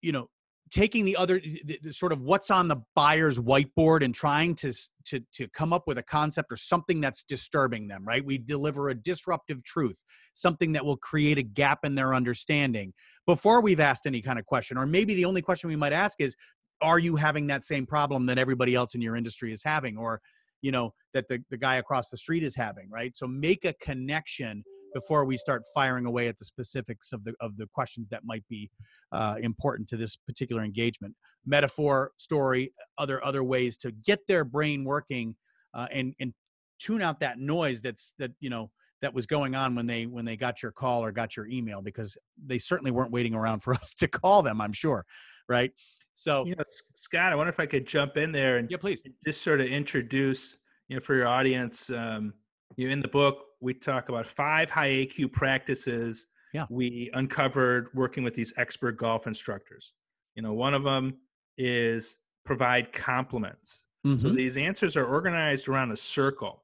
you 0.00 0.12
know 0.12 0.28
taking 0.70 1.04
the 1.04 1.16
other 1.16 1.40
the, 1.40 1.78
the 1.82 1.92
sort 1.92 2.12
of 2.12 2.20
what's 2.20 2.50
on 2.50 2.68
the 2.68 2.76
buyer's 2.94 3.38
whiteboard 3.38 4.04
and 4.04 4.14
trying 4.14 4.54
to 4.54 4.72
to 5.04 5.20
to 5.32 5.48
come 5.48 5.72
up 5.72 5.84
with 5.86 5.98
a 5.98 6.02
concept 6.02 6.52
or 6.52 6.56
something 6.56 7.00
that's 7.00 7.22
disturbing 7.22 7.88
them 7.88 8.04
right? 8.06 8.24
We 8.24 8.38
deliver 8.38 8.88
a 8.88 8.94
disruptive 8.94 9.62
truth 9.64 10.02
something 10.34 10.72
that 10.72 10.84
will 10.84 10.96
create 10.96 11.38
a 11.38 11.42
gap 11.42 11.84
in 11.84 11.94
their 11.94 12.14
understanding. 12.14 12.92
Before 13.26 13.60
we've 13.60 13.80
asked 13.80 14.06
any 14.06 14.22
kind 14.22 14.38
of 14.38 14.46
question 14.46 14.76
or 14.76 14.86
maybe 14.86 15.14
the 15.14 15.24
only 15.24 15.42
question 15.42 15.68
we 15.68 15.76
might 15.76 15.92
ask 15.92 16.20
is 16.20 16.36
are 16.80 16.98
you 16.98 17.16
having 17.16 17.46
that 17.48 17.64
same 17.64 17.86
problem 17.86 18.26
that 18.26 18.38
everybody 18.38 18.74
else 18.74 18.94
in 18.94 19.00
your 19.00 19.16
industry 19.16 19.52
is 19.52 19.62
having 19.62 19.96
or 19.96 20.20
you 20.62 20.72
know 20.72 20.92
that 21.14 21.28
the, 21.28 21.42
the 21.50 21.56
guy 21.56 21.76
across 21.76 22.10
the 22.10 22.16
street 22.16 22.42
is 22.42 22.56
having 22.56 22.88
right? 22.90 23.16
So 23.16 23.26
make 23.26 23.64
a 23.64 23.72
connection 23.74 24.64
before 24.94 25.24
we 25.24 25.36
start 25.36 25.62
firing 25.74 26.06
away 26.06 26.28
at 26.28 26.38
the 26.38 26.44
specifics 26.44 27.12
of 27.12 27.24
the 27.24 27.34
of 27.40 27.56
the 27.56 27.66
questions 27.74 28.08
that 28.10 28.22
might 28.24 28.44
be 28.48 28.70
uh, 29.12 29.36
important 29.40 29.88
to 29.88 29.96
this 29.96 30.16
particular 30.16 30.64
engagement. 30.64 31.14
Metaphor 31.46 32.12
story 32.16 32.72
other 32.98 33.24
other 33.24 33.44
ways 33.44 33.76
to 33.78 33.92
get 33.92 34.20
their 34.26 34.44
brain 34.44 34.84
working 34.84 35.36
uh, 35.74 35.86
and 35.92 36.14
and 36.20 36.32
tune 36.78 37.02
out 37.02 37.20
that 37.20 37.38
noise 37.38 37.82
that's 37.82 38.12
that 38.18 38.30
you 38.40 38.50
know 38.50 38.70
that 39.00 39.14
was 39.14 39.26
going 39.26 39.54
on 39.54 39.74
when 39.74 39.86
they 39.86 40.06
when 40.06 40.24
they 40.24 40.36
got 40.36 40.62
your 40.62 40.72
call 40.72 41.04
or 41.04 41.12
got 41.12 41.36
your 41.36 41.46
email 41.46 41.80
because 41.80 42.16
they 42.46 42.58
certainly 42.58 42.90
weren't 42.90 43.12
waiting 43.12 43.34
around 43.34 43.60
for 43.60 43.74
us 43.82 43.94
to 43.94 44.08
call 44.08 44.42
them 44.42 44.60
i'm 44.60 44.72
sure 44.72 45.04
right 45.48 45.72
so 46.18 46.44
you 46.44 46.54
know 46.56 46.64
scott 46.94 47.32
i 47.32 47.36
wonder 47.36 47.50
if 47.50 47.60
i 47.60 47.66
could 47.66 47.86
jump 47.86 48.16
in 48.16 48.32
there 48.32 48.58
and 48.58 48.70
yeah 48.70 48.76
please. 48.76 49.02
just 49.24 49.42
sort 49.42 49.60
of 49.60 49.66
introduce 49.66 50.56
you 50.88 50.96
know 50.96 51.00
for 51.00 51.14
your 51.14 51.28
audience 51.28 51.90
um, 51.90 52.32
you 52.76 52.86
know 52.86 52.92
in 52.92 53.00
the 53.00 53.08
book 53.08 53.46
we 53.60 53.72
talk 53.74 54.08
about 54.08 54.26
five 54.26 54.70
high 54.70 54.88
aq 54.88 55.32
practices 55.32 56.26
yeah. 56.52 56.66
we 56.70 57.10
uncovered 57.14 57.88
working 57.94 58.24
with 58.24 58.34
these 58.34 58.52
expert 58.56 58.96
golf 58.96 59.26
instructors. 59.26 59.92
You 60.34 60.42
know 60.42 60.52
one 60.52 60.74
of 60.74 60.84
them 60.84 61.16
is 61.56 62.18
provide 62.44 62.92
complements. 62.92 63.84
Mm-hmm. 64.06 64.16
so 64.16 64.30
these 64.30 64.56
answers 64.56 64.96
are 64.96 65.06
organized 65.06 65.68
around 65.68 65.90
a 65.90 65.96
circle. 65.96 66.62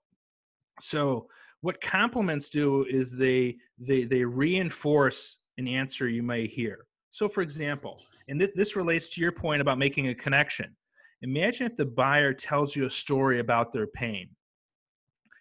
So 0.81 1.29
what 1.63 1.81
complements 1.81 2.49
do 2.49 2.85
is 2.89 3.17
they 3.17 3.57
they 3.79 4.05
they 4.05 4.25
reinforce 4.25 5.39
an 5.59 5.69
answer 5.69 6.09
you 6.09 6.23
may 6.23 6.47
hear 6.47 6.87
so 7.15 7.29
for 7.29 7.43
example 7.43 8.01
and 8.27 8.41
th- 8.41 8.51
this 8.57 8.75
relates 8.75 9.09
to 9.09 9.21
your 9.21 9.31
point 9.31 9.63
about 9.63 9.79
making 9.79 10.09
a 10.09 10.15
connection. 10.15 10.75
Imagine 11.23 11.67
if 11.67 11.77
the 11.77 11.87
buyer 11.87 12.35
tells 12.35 12.75
you 12.75 12.87
a 12.87 12.91
story 12.91 13.39
about 13.39 13.73
their 13.73 13.87
pain. 13.87 14.29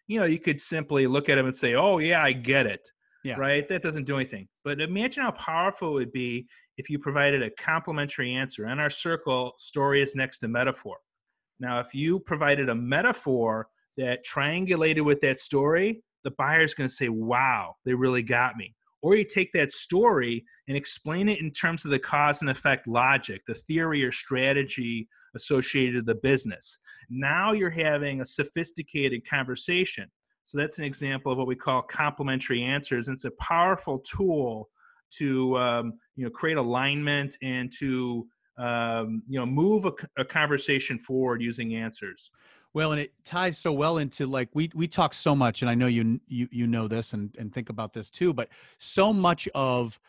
You 0.05 0.19
know 0.19 0.25
you 0.27 0.37
could 0.37 0.61
simply 0.61 1.07
look 1.07 1.29
at 1.29 1.35
them 1.35 1.47
and 1.47 1.55
say 1.55 1.73
oh 1.73 1.97
yeah 1.97 2.23
i 2.23 2.31
get 2.31 2.67
it 2.67 2.87
yeah. 3.23 3.35
right? 3.37 3.67
That 3.69 3.81
doesn't 3.81 4.03
do 4.03 4.17
anything. 4.17 4.47
But 4.63 4.81
imagine 4.81 5.23
how 5.23 5.31
powerful 5.31 5.91
it 5.91 5.93
would 5.93 6.11
be 6.11 6.45
if 6.77 6.89
you 6.89 6.99
provided 6.99 7.41
a 7.41 7.49
complementary 7.51 8.33
answer. 8.33 8.67
In 8.67 8.79
our 8.79 8.89
circle 8.89 9.53
story 9.57 10.01
is 10.01 10.13
next 10.13 10.39
to 10.39 10.47
metaphor. 10.47 10.97
Now 11.59 11.79
if 11.79 11.95
you 11.95 12.19
provided 12.19 12.69
a 12.69 12.75
metaphor 12.75 13.67
that 13.97 14.25
triangulated 14.25 15.03
with 15.05 15.21
that 15.21 15.39
story 15.39 16.03
the 16.23 16.31
buyer's 16.31 16.73
going 16.73 16.89
to 16.89 16.95
say 16.95 17.09
wow 17.09 17.75
they 17.85 17.93
really 17.93 18.23
got 18.23 18.55
me 18.57 18.73
or 19.03 19.15
you 19.15 19.23
take 19.23 19.51
that 19.53 19.71
story 19.71 20.43
and 20.67 20.75
explain 20.75 21.29
it 21.29 21.39
in 21.39 21.51
terms 21.51 21.85
of 21.85 21.91
the 21.91 21.99
cause 21.99 22.41
and 22.41 22.49
effect 22.49 22.87
logic 22.87 23.41
the 23.45 23.53
theory 23.53 24.03
or 24.03 24.11
strategy 24.11 25.07
associated 25.35 25.95
with 25.95 26.05
the 26.05 26.15
business 26.15 26.79
now 27.09 27.51
you're 27.51 27.69
having 27.69 28.21
a 28.21 28.25
sophisticated 28.25 29.27
conversation 29.29 30.09
so 30.43 30.57
that's 30.57 30.79
an 30.79 30.85
example 30.85 31.31
of 31.31 31.37
what 31.37 31.47
we 31.47 31.55
call 31.55 31.81
complementary 31.81 32.63
answers. 32.63 33.07
And 33.07 33.15
it's 33.15 33.25
a 33.25 33.31
powerful 33.31 33.99
tool 33.99 34.69
to 35.17 35.57
um, 35.57 35.93
you 36.15 36.25
know 36.25 36.29
create 36.29 36.57
alignment 36.57 37.37
and 37.41 37.71
to 37.79 38.27
um, 38.57 39.23
you 39.27 39.39
know 39.39 39.45
move 39.45 39.85
a, 39.85 39.91
a, 40.17 40.25
conversation 40.25 40.99
forward 40.99 41.41
using 41.41 41.75
answers. 41.75 42.29
Well, 42.73 42.91
and 42.91 42.99
it 42.99 43.13
ties 43.23 43.57
so 43.57 43.71
well 43.71 43.99
into 43.99 44.25
like 44.25 44.49
we 44.53 44.69
we 44.73 44.87
talk 44.87 45.13
so 45.13 45.35
much, 45.35 45.61
and 45.61 45.69
I 45.69 45.75
know 45.75 45.87
you 45.87 46.19
you 46.27 46.47
you 46.51 46.67
know 46.67 46.87
this 46.87 47.13
and 47.13 47.35
and 47.37 47.53
think 47.53 47.69
about 47.69 47.93
this 47.93 48.09
too, 48.09 48.33
but 48.33 48.49
so 48.79 49.13
much 49.13 49.47
of 49.53 49.99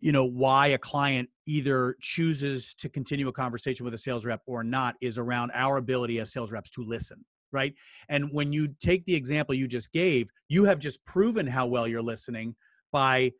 you 0.00 0.12
know 0.12 0.24
why 0.24 0.68
a 0.68 0.78
client 0.78 1.28
either 1.46 1.96
chooses 2.00 2.74
to 2.74 2.88
continue 2.88 3.28
a 3.28 3.32
conversation 3.32 3.84
with 3.84 3.94
a 3.94 3.98
sales 3.98 4.24
rep 4.24 4.42
or 4.46 4.62
not 4.62 4.94
is 5.00 5.18
around 5.18 5.50
our 5.54 5.76
ability 5.78 6.20
as 6.20 6.32
sales 6.32 6.52
reps 6.52 6.70
to 6.70 6.82
listen 6.82 7.24
right? 7.54 7.72
And 8.08 8.30
when 8.32 8.52
you 8.52 8.74
take 8.80 9.04
the 9.04 9.14
example 9.14 9.54
you 9.54 9.68
just 9.68 9.92
gave, 9.92 10.28
you 10.48 10.64
have 10.64 10.80
just 10.80 11.02
proven 11.06 11.46
how 11.46 11.66
well 11.66 11.86
you're 11.86 12.02
listening 12.02 12.56
by 12.92 13.32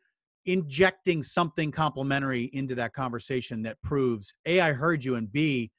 injecting 0.45 1.21
something 1.21 1.71
complimentary 1.71 2.45
into 2.53 2.75
that 2.75 2.93
conversation 2.93 3.61
that 3.63 3.81
proves 3.83 4.33
A, 4.45 4.61
I 4.61 4.71
heard 4.71 5.03
you, 5.03 5.15
and 5.15 5.31
B, 5.31 5.71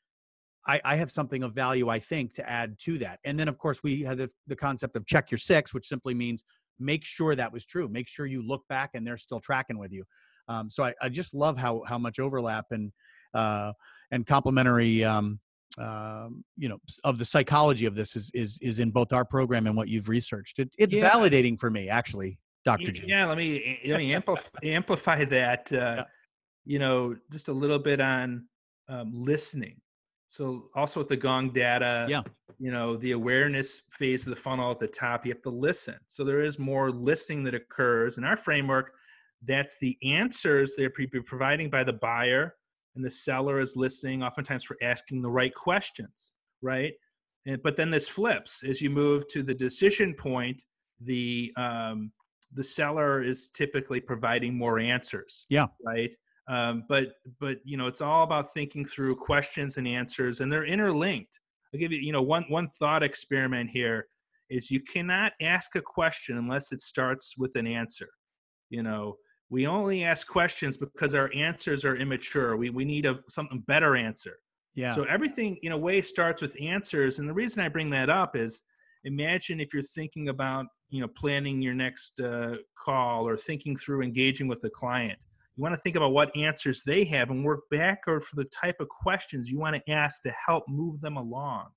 I, 0.67 0.81
I 0.85 0.97
have 0.97 1.11
something 1.11 1.43
of 1.43 1.55
value, 1.55 1.89
I 1.89 1.99
think, 1.99 2.35
to 2.35 2.49
add 2.49 2.79
to 2.81 2.99
that. 2.99 3.21
And 3.25 3.39
then, 3.39 3.49
of 3.49 3.59
course, 3.59 3.83
we 3.83 4.03
had 4.03 4.19
the, 4.19 4.31
the 4.47 4.57
concept 4.57 4.97
of 4.97 5.07
check 5.07 5.31
your 5.31 5.39
six, 5.39 5.73
which 5.73 5.87
simply 5.87 6.15
means 6.15 6.45
make 6.79 7.05
sure 7.05 7.35
that 7.35 7.53
was 7.53 7.65
true. 7.65 7.89
Make 7.89 8.09
sure 8.09 8.27
you 8.27 8.47
look 8.47 8.67
back 8.69 8.91
and 8.95 9.07
they're 9.07 9.17
still 9.17 9.41
tracking 9.41 9.79
with 9.79 9.93
you. 9.93 10.05
Um, 10.49 10.71
so 10.71 10.85
I, 10.85 10.95
I, 11.03 11.09
just 11.09 11.35
love 11.35 11.57
how 11.57 11.83
how 11.89 11.99
much 11.99 12.21
overlap 12.21 12.67
and 12.71 12.93
uh, 13.35 13.73
and 14.13 14.27
complementary 14.27 15.03
um, 15.03 15.41
um, 15.79 16.45
you 16.57 16.69
know 16.69 16.79
of 17.05 17.19
the 17.19 17.25
psychology 17.25 17.85
of 17.87 17.97
this 17.97 18.15
is 18.15 18.31
is 18.33 18.59
is 18.63 18.79
in 18.79 18.91
both 18.91 19.13
our 19.13 19.25
program 19.25 19.67
and 19.67 19.77
what 19.77 19.89
you've 19.89 20.09
researched. 20.09 20.61
It, 20.61 20.71
it's 20.79 20.95
yeah. 20.95 21.11
validating 21.11 21.59
for 21.59 21.69
me, 21.69 21.89
actually, 21.89 22.39
Doctor 22.65 22.93
J. 22.93 23.05
Yeah, 23.07 23.27
let 23.27 23.39
me 23.39 23.81
let 23.87 23.99
me 23.99 24.15
amplify, 24.15 24.59
amplify 24.63 25.25
that. 25.25 25.73
Uh, 25.73 25.77
yeah. 25.77 26.05
You 26.65 26.79
know, 26.79 27.17
just 27.33 27.49
a 27.49 27.53
little 27.53 27.79
bit 27.79 28.01
on 28.01 28.47
um, 28.89 29.11
listening. 29.13 29.81
So 30.29 30.71
also 30.75 31.01
with 31.01 31.09
the 31.09 31.17
Gong 31.17 31.53
data, 31.53 32.07
yeah, 32.09 32.23
you 32.59 32.73
know, 32.73 32.97
the 32.97 33.13
awareness 33.13 33.83
phase 33.91 34.27
of 34.27 34.35
the 34.35 34.41
funnel 34.41 34.71
at 34.71 34.81
the 34.81 34.89
top, 34.89 35.25
you 35.25 35.33
have 35.33 35.43
to 35.43 35.51
listen. 35.51 35.97
So 36.09 36.25
there 36.25 36.43
is 36.43 36.59
more 36.59 36.91
listening 36.91 37.45
that 37.45 37.55
occurs. 37.55 38.19
In 38.19 38.25
our 38.25 38.37
framework. 38.37 38.93
That's 39.45 39.77
the 39.81 39.97
answers 40.03 40.75
they're 40.77 40.91
providing 40.91 41.69
by 41.69 41.85
the 41.85 41.93
buyer 41.93 42.55
and 42.97 43.05
the 43.05 43.11
seller 43.11 43.61
is 43.61 43.77
listening 43.77 44.23
oftentimes 44.23 44.65
for 44.65 44.77
asking 44.83 45.21
the 45.21 45.31
right 45.31 45.55
questions 45.55 46.33
right? 46.63 46.93
And, 47.47 47.63
but 47.63 47.77
then 47.77 47.91
this 47.91 48.09
flips. 48.09 48.65
As 48.65 48.83
you 48.83 48.91
move 48.91 49.29
to 49.29 49.43
the 49.43 49.55
decision 49.55 50.15
point 50.15 50.65
the 51.01 51.53
um, 51.57 52.11
the 52.55 52.65
seller 52.65 53.23
is 53.23 53.51
typically 53.51 54.01
providing 54.01 54.57
more 54.57 54.79
answers 54.79 55.45
yeah. 55.51 55.67
right 55.85 56.15
um, 56.49 56.85
but 56.89 57.15
but 57.41 57.59
you 57.65 57.77
know 57.77 57.87
it's 57.87 58.01
all 58.01 58.23
about 58.23 58.53
thinking 58.53 58.85
through 58.85 59.17
questions 59.17 59.79
and 59.79 59.89
answers 59.89 60.41
and 60.41 60.53
they're 60.53 60.65
interlinked 60.67 61.41
i'll 61.73 61.81
give 61.81 61.93
you 61.93 61.99
you 61.99 62.13
know 62.13 62.23
one 62.23 62.45
one 62.49 62.69
thought 62.79 63.03
experiment 63.03 63.69
here 63.71 64.07
is 64.49 64.71
you 64.71 64.81
cannot 64.81 65.33
ask 65.43 65.75
a 65.75 65.83
question 65.83 66.39
unless 66.39 66.73
it 66.73 66.81
starts 66.81 67.35
with 67.37 67.57
an 67.57 67.67
answer 67.67 68.09
you 68.71 68.83
know 68.83 69.17
we 69.51 69.67
only 69.67 70.05
ask 70.05 70.27
questions 70.27 70.77
because 70.77 71.15
our 71.15 71.31
answers 71.35 71.85
are 71.85 71.97
immature. 71.97 72.57
We 72.57 72.71
we 72.71 72.85
need 72.85 73.07
a 73.07 73.21
something 73.29 73.63
better 73.67 73.97
answer. 73.97 74.39
Yeah. 74.75 74.95
So 74.95 75.05
everything 75.05 75.57
in 75.63 75.73
a 75.73 75.79
way 75.79 76.03
starts 76.03 76.43
with 76.43 76.57
answers, 76.61 77.19
and 77.19 77.29
the 77.29 77.33
reason 77.33 77.63
I 77.63 77.69
bring 77.69 77.91
that 77.91 78.11
up 78.11 78.37
is 78.37 78.63
imagine 79.05 79.61
if 79.61 79.73
you're 79.73 79.83
thinking 79.83 80.29
about 80.29 80.67
you 80.91 81.01
know 81.01 81.09
planning 81.09 81.63
your 81.63 81.75
next 81.75 82.21
uh, 82.21 82.57
call 82.79 83.27
or 83.27 83.37
thinking 83.37 83.77
through 83.77 84.03
engaging 84.03 84.49
with 84.49 84.65
a 84.65 84.71
client. 84.71 85.19
You 85.57 85.63
want 85.63 85.75
to 85.75 85.81
think 85.81 85.97
about 85.97 86.13
what 86.13 86.37
answers 86.37 86.83
they 86.85 87.05
have 87.05 87.31
and 87.31 87.45
work 87.45 87.61
backward 87.71 88.25
for 88.25 88.37
the 88.37 88.45
type 88.45 88.77
of 88.79 88.89
questions 88.89 89.51
you 89.51 89.59
want 89.59 89.75
to 89.75 89.91
ask 89.91 90.23
to 90.23 90.33
help 90.47 90.65
move 90.69 91.01
them 91.01 91.17
along. 91.17 91.69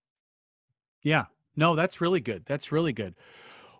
Yeah. 1.02 1.26
No, 1.56 1.76
that's 1.76 2.02
really 2.02 2.20
good. 2.20 2.46
That's 2.46 2.72
really 2.72 2.94
good. 2.94 3.16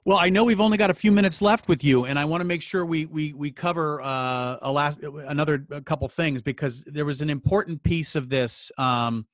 Well, 0.06 0.18
I 0.18 0.30
know 0.30 0.46
we've 0.46 0.62
only 0.62 0.78
got 0.78 0.90
a 0.90 0.94
few 0.94 1.12
minutes 1.12 1.42
left 1.42 1.68
with 1.68 1.84
you, 1.84 2.06
and 2.06 2.18
I 2.18 2.26
want 2.26 2.42
to 2.42 2.46
make 2.46 2.62
sure 2.62 2.86
we 2.86 3.06
we 3.06 3.34
we 3.34 3.52
cover 3.52 4.02
uh, 4.02 4.58
a 4.62 4.72
last 4.72 5.04
another 5.04 5.66
a 5.70 5.82
couple 5.82 6.08
things 6.08 6.42
because 6.42 6.84
there 6.86 7.06
was 7.06 7.22
an 7.22 7.30
important 7.30 7.84
piece 7.84 8.16
of 8.16 8.30
this 8.30 8.72
um, 8.78 9.28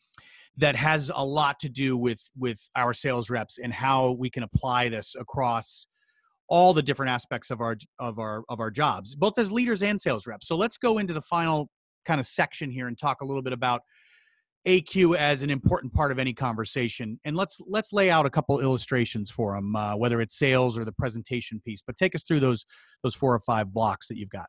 that 0.58 0.75
has 0.75 1.12
a 1.13 1.23
lot 1.23 1.60
to 1.60 1.69
do 1.69 1.95
with 1.95 2.28
with 2.38 2.67
our 2.75 2.93
sales 2.93 3.30
reps 3.30 3.60
and 3.60 3.71
how 3.71 4.12
we 4.12 4.30
can 4.30 4.43
apply 4.43 4.89
this 4.89 5.15
across 5.19 5.86
all 6.47 6.73
the 6.73 6.81
different 6.81 7.12
aspects 7.12 7.49
of 7.51 7.62
our 7.62 7.77
of 7.99 8.19
our 8.19 8.43
of 8.49 8.60
our 8.60 8.71
jobs, 8.71 9.15
both 9.15 9.38
as 9.38 9.51
leaders 9.51 9.84
and 9.84 9.99
sales 9.99 10.27
reps. 10.27 10.47
So 10.47 10.55
let's 10.55 10.77
go 10.77 10.97
into 10.97 11.13
the 11.13 11.21
final 11.21 11.69
kind 12.05 12.19
of 12.19 12.27
section 12.27 12.69
here 12.69 12.88
and 12.88 12.97
talk 12.97 13.21
a 13.21 13.25
little 13.25 13.41
bit 13.41 13.53
about 13.53 13.81
AQ 14.67 15.15
as 15.17 15.43
an 15.43 15.49
important 15.49 15.93
part 15.93 16.12
of 16.12 16.19
any 16.19 16.34
conversation. 16.34 17.19
And 17.23 17.36
let's 17.36 17.60
let's 17.67 17.93
lay 17.93 18.10
out 18.10 18.25
a 18.25 18.29
couple 18.29 18.60
illustrations 18.60 19.29
for 19.29 19.55
them, 19.55 19.75
uh, 19.75 19.95
whether 19.95 20.21
it's 20.21 20.38
sales 20.38 20.77
or 20.77 20.86
the 20.86 20.93
presentation 20.93 21.62
piece. 21.63 21.81
But 21.86 21.95
take 21.95 22.15
us 22.15 22.23
through 22.23 22.39
those 22.39 22.65
those 23.03 23.15
four 23.15 23.34
or 23.34 23.39
five 23.39 23.73
blocks 23.73 24.08
that 24.08 24.17
you've 24.17 24.29
got. 24.29 24.47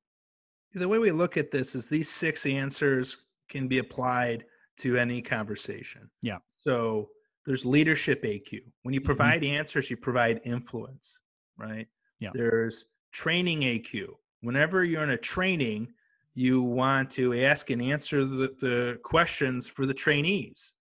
The 0.72 0.88
way 0.88 0.98
we 0.98 1.10
look 1.10 1.36
at 1.36 1.50
this 1.50 1.74
is 1.74 1.88
these 1.88 2.08
six 2.08 2.44
answers 2.46 3.18
can 3.48 3.68
be 3.68 3.78
applied 3.78 4.44
to 4.78 4.96
any 4.96 5.22
conversation. 5.22 6.10
Yeah. 6.22 6.38
So 6.66 7.08
there's 7.46 7.64
leadership 7.64 8.22
AQ. 8.24 8.60
When 8.82 8.92
you 8.92 9.00
mm-hmm. 9.00 9.06
provide 9.06 9.42
mm-hmm. 9.42 9.56
answers, 9.56 9.90
you 9.90 9.96
provide 9.96 10.40
influence, 10.44 11.20
right? 11.58 11.86
Yeah. 12.20 12.30
There's 12.32 12.86
training 13.12 13.60
AQ. 13.60 14.08
Whenever 14.42 14.84
you're 14.84 15.02
in 15.02 15.10
a 15.10 15.16
training, 15.16 15.88
you 16.34 16.62
want 16.62 17.10
to 17.10 17.42
ask 17.44 17.70
and 17.70 17.80
answer 17.80 18.24
the, 18.24 18.54
the 18.60 18.98
questions 19.02 19.66
for 19.66 19.86
the 19.86 19.94
trainees. 19.94 20.74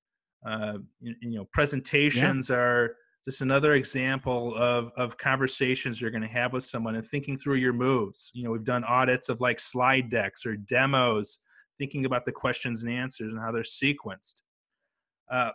Uh, 0.45 0.79
you, 0.99 1.15
you, 1.21 1.37
know, 1.37 1.47
presentations 1.53 2.49
yeah. 2.49 2.57
are 2.57 2.95
just 3.25 3.41
another 3.41 3.73
example 3.73 4.53
of, 4.55 4.91
of 4.97 5.17
conversations 5.17 5.99
you're 5.99 6.11
going 6.11 6.21
to 6.21 6.27
have 6.27 6.53
with 6.53 6.63
someone 6.63 6.95
and 6.95 7.05
thinking 7.05 7.35
through 7.35 7.55
your 7.55 7.73
moves. 7.73 8.31
You 8.33 8.43
know, 8.43 8.51
we've 8.51 8.63
done 8.63 8.83
audits 8.83 9.29
of 9.29 9.41
like 9.41 9.59
slide 9.59 10.09
decks 10.09 10.45
or 10.45 10.55
demos, 10.55 11.39
thinking 11.79 12.05
about 12.05 12.25
the 12.25 12.31
questions 12.31 12.83
and 12.83 12.91
answers 12.91 13.31
and 13.31 13.41
how 13.41 13.51
they're 13.51 13.63
sequenced. 13.63 14.41
Uh, 15.31 15.49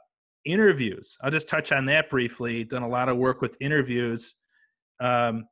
interviews, 0.44 1.16
I'll 1.22 1.30
just 1.30 1.48
touch 1.48 1.70
on 1.70 1.84
that 1.86 2.10
briefly. 2.10 2.64
Done 2.64 2.82
a 2.82 2.88
lot 2.88 3.08
of 3.08 3.16
work 3.18 3.40
with 3.40 3.56
interviews. 3.60 4.34
Um, 5.00 5.46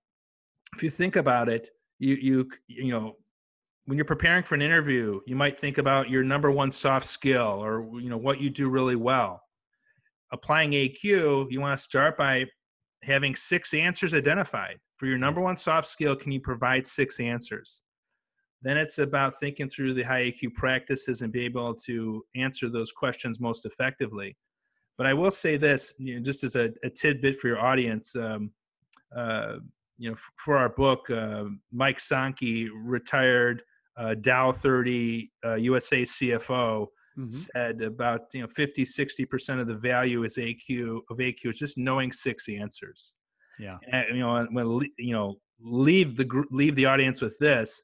if 0.74 0.82
you 0.82 0.90
think 0.90 1.16
about 1.16 1.48
it, 1.48 1.70
you 1.98 2.14
you 2.14 2.50
you 2.66 2.90
know 2.90 3.16
when 3.86 3.96
you're 3.96 4.04
preparing 4.04 4.42
for 4.42 4.54
an 4.54 4.62
interview, 4.62 5.20
you 5.26 5.34
might 5.34 5.58
think 5.58 5.78
about 5.78 6.10
your 6.10 6.22
number 6.22 6.50
one 6.50 6.70
soft 6.70 7.06
skill 7.06 7.64
or 7.64 7.88
you 7.98 8.10
know 8.10 8.18
what 8.18 8.40
you 8.40 8.50
do 8.50 8.68
really 8.68 8.96
well. 8.96 9.42
Applying 10.30 10.72
AQ, 10.72 11.50
you 11.50 11.60
want 11.60 11.78
to 11.78 11.82
start 11.82 12.18
by 12.18 12.44
having 13.02 13.34
six 13.34 13.72
answers 13.72 14.12
identified. 14.12 14.78
For 14.96 15.06
your 15.06 15.16
number 15.16 15.40
one 15.40 15.56
soft 15.56 15.88
skill, 15.88 16.16
can 16.16 16.32
you 16.32 16.40
provide 16.40 16.86
six 16.86 17.18
answers? 17.20 17.82
Then 18.60 18.76
it's 18.76 18.98
about 18.98 19.38
thinking 19.38 19.68
through 19.68 19.94
the 19.94 20.02
high 20.02 20.24
IQ 20.24 20.54
practices 20.54 21.22
and 21.22 21.32
be 21.32 21.44
able 21.44 21.74
to 21.86 22.24
answer 22.34 22.68
those 22.68 22.90
questions 22.92 23.40
most 23.40 23.64
effectively. 23.66 24.36
But 24.96 25.06
I 25.06 25.14
will 25.14 25.30
say 25.30 25.56
this, 25.56 25.94
you 25.98 26.16
know, 26.16 26.20
just 26.20 26.42
as 26.42 26.56
a, 26.56 26.70
a, 26.82 26.90
tidbit 26.90 27.38
for 27.38 27.46
your 27.46 27.60
audience, 27.60 28.16
um, 28.16 28.50
you 29.16 30.10
know, 30.10 30.14
f- 30.14 30.30
for 30.36 30.56
our 30.56 30.68
book, 30.68 31.10
uh, 31.10 31.44
Mike 31.72 32.00
Sankey, 32.00 32.68
retired 32.70 33.62
uh, 33.96 34.14
Dow 34.14 34.52
30 34.52 35.30
USA 35.58 36.02
uh, 36.02 36.04
CFO, 36.04 36.86
mm-hmm. 37.18 37.28
said 37.28 37.82
about 37.82 38.22
you 38.32 38.42
know 38.42 38.48
50, 38.48 38.84
60 38.84 39.24
percent 39.24 39.60
of 39.60 39.66
the 39.66 39.74
value 39.74 40.24
is 40.24 40.36
AQ 40.36 41.00
of 41.10 41.18
AQ 41.18 41.46
is 41.46 41.58
just 41.58 41.78
knowing 41.78 42.12
six 42.12 42.48
answers. 42.48 43.14
Yeah, 43.58 43.76
and, 43.90 44.04
you 44.10 44.20
know, 44.20 44.46
when 44.52 44.88
you 44.98 45.12
know 45.12 45.36
leave 45.60 46.16
the 46.16 46.44
leave 46.50 46.76
the 46.76 46.86
audience 46.86 47.20
with 47.20 47.36
this 47.38 47.82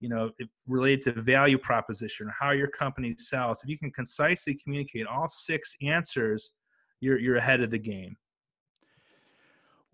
you 0.00 0.08
know, 0.08 0.30
related 0.66 1.02
to 1.02 1.22
value 1.22 1.58
proposition 1.58 2.28
or 2.28 2.34
how 2.38 2.50
your 2.52 2.68
company 2.68 3.14
sells, 3.18 3.62
if 3.62 3.68
you 3.68 3.78
can 3.78 3.90
concisely 3.90 4.54
communicate 4.54 5.06
all 5.06 5.26
six 5.28 5.76
answers, 5.82 6.52
you're 7.00 7.18
you're 7.18 7.36
ahead 7.36 7.60
of 7.60 7.70
the 7.70 7.78
game. 7.78 8.16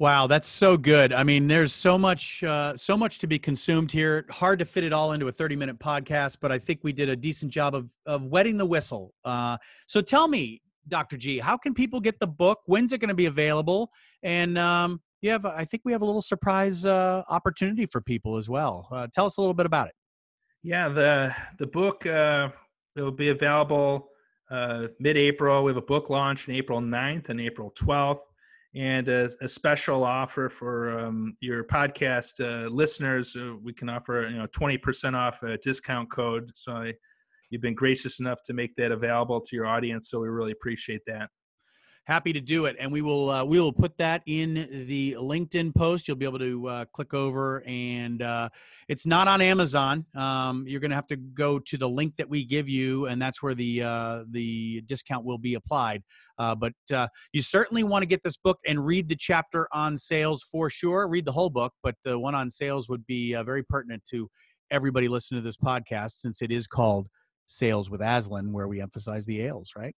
Wow, 0.00 0.26
that's 0.26 0.48
so 0.48 0.76
good. 0.76 1.12
I 1.12 1.22
mean, 1.22 1.46
there's 1.46 1.72
so 1.72 1.96
much, 1.96 2.42
uh, 2.42 2.76
so 2.76 2.96
much 2.96 3.20
to 3.20 3.28
be 3.28 3.38
consumed 3.38 3.92
here. 3.92 4.26
Hard 4.28 4.58
to 4.58 4.64
fit 4.64 4.82
it 4.82 4.92
all 4.92 5.12
into 5.12 5.28
a 5.28 5.32
30 5.32 5.54
minute 5.54 5.78
podcast, 5.78 6.38
but 6.40 6.50
I 6.50 6.58
think 6.58 6.80
we 6.82 6.92
did 6.92 7.08
a 7.08 7.16
decent 7.16 7.52
job 7.52 7.74
of 7.76 7.94
of 8.04 8.24
wetting 8.24 8.56
the 8.56 8.66
whistle. 8.66 9.14
Uh, 9.24 9.56
so 9.86 10.00
tell 10.00 10.26
me, 10.26 10.62
Dr. 10.88 11.16
G, 11.16 11.38
how 11.38 11.56
can 11.56 11.74
people 11.74 12.00
get 12.00 12.18
the 12.18 12.26
book? 12.26 12.60
When's 12.66 12.92
it 12.92 12.98
going 12.98 13.08
to 13.08 13.14
be 13.14 13.26
available? 13.26 13.90
And 14.22 14.58
um, 14.58 15.00
you 15.22 15.30
have, 15.30 15.46
I 15.46 15.64
think 15.64 15.82
we 15.84 15.92
have 15.92 16.02
a 16.02 16.04
little 16.04 16.22
surprise 16.22 16.84
uh, 16.84 17.22
opportunity 17.28 17.86
for 17.86 18.00
people 18.00 18.36
as 18.36 18.48
well. 18.48 18.88
Uh, 18.90 19.06
tell 19.12 19.26
us 19.26 19.36
a 19.36 19.40
little 19.40 19.54
bit 19.54 19.66
about 19.66 19.88
it. 19.88 19.94
Yeah, 20.62 20.88
the 20.88 21.34
the 21.58 21.66
book 21.66 22.04
uh, 22.06 22.48
it 22.96 23.02
will 23.02 23.12
be 23.12 23.28
available 23.28 24.08
uh, 24.50 24.88
mid-April. 24.98 25.64
We 25.64 25.70
have 25.70 25.76
a 25.76 25.82
book 25.82 26.10
launch 26.10 26.48
on 26.48 26.54
April 26.54 26.80
9th 26.80 27.28
and 27.28 27.40
April 27.40 27.72
12th, 27.78 28.20
and 28.74 29.08
a, 29.08 29.28
a 29.40 29.48
special 29.48 30.02
offer 30.02 30.48
for 30.48 30.98
um, 30.98 31.36
your 31.40 31.64
podcast 31.64 32.40
uh, 32.40 32.68
listeners. 32.68 33.36
Uh, 33.36 33.54
we 33.62 33.72
can 33.72 33.88
offer 33.88 34.28
you 34.28 34.38
know 34.38 34.46
20% 34.48 35.14
off 35.14 35.42
a 35.42 35.56
discount 35.58 36.10
code. 36.10 36.50
So 36.54 36.72
I, 36.72 36.92
you've 37.50 37.62
been 37.62 37.74
gracious 37.74 38.20
enough 38.20 38.42
to 38.46 38.52
make 38.52 38.74
that 38.76 38.90
available 38.90 39.40
to 39.40 39.56
your 39.56 39.66
audience. 39.66 40.10
So 40.10 40.20
we 40.20 40.28
really 40.28 40.52
appreciate 40.52 41.02
that 41.06 41.28
happy 42.04 42.32
to 42.32 42.40
do 42.40 42.66
it. 42.66 42.76
And 42.78 42.92
we 42.92 43.02
will 43.02 43.30
uh, 43.30 43.44
we 43.44 43.60
will 43.60 43.72
put 43.72 43.96
that 43.98 44.22
in 44.26 44.86
the 44.86 45.16
linkedin 45.18 45.74
post. 45.74 46.06
You'll 46.06 46.16
be 46.16 46.26
able 46.26 46.38
to 46.38 46.68
uh, 46.68 46.84
click 46.92 47.14
over 47.14 47.62
and 47.66 48.22
uh, 48.22 48.48
it's 48.88 49.06
not 49.06 49.26
on 49.26 49.40
amazon. 49.40 50.04
Um, 50.14 50.64
you're 50.66 50.80
going 50.80 50.90
to 50.90 50.96
have 50.96 51.06
to 51.08 51.16
go 51.16 51.58
to 51.58 51.76
the 51.76 51.88
link 51.88 52.16
that 52.18 52.28
we 52.28 52.44
give 52.44 52.68
you 52.68 53.06
and 53.06 53.20
that's 53.20 53.42
where 53.42 53.54
the 53.54 53.82
uh, 53.82 54.24
the 54.30 54.82
discount 54.82 55.24
will 55.24 55.38
be 55.38 55.54
applied. 55.54 56.02
Uh, 56.38 56.54
but 56.54 56.74
uh, 56.92 57.08
you 57.32 57.42
certainly 57.42 57.84
want 57.84 58.02
to 58.02 58.06
get 58.06 58.22
this 58.22 58.36
book 58.36 58.58
and 58.66 58.84
read 58.84 59.08
the 59.08 59.16
chapter 59.16 59.68
on 59.72 59.96
sales 59.96 60.42
for 60.42 60.68
sure. 60.68 61.08
Read 61.08 61.24
the 61.24 61.32
whole 61.32 61.50
book 61.50 61.72
but 61.82 61.94
the 62.04 62.18
one 62.18 62.34
on 62.34 62.50
sales 62.50 62.88
would 62.88 63.06
be 63.06 63.34
very 63.44 63.62
pertinent 63.62 64.02
to 64.10 64.28
everybody 64.70 65.08
listening 65.08 65.40
to 65.40 65.44
this 65.44 65.56
podcast 65.56 66.12
since 66.12 66.42
it 66.42 66.50
is 66.50 66.66
called 66.66 67.08
sales 67.46 67.90
with 67.90 68.00
aslan 68.00 68.52
where 68.52 68.66
we 68.66 68.80
emphasize 68.80 69.26
the 69.26 69.42
ales 69.42 69.72
right 69.76 69.94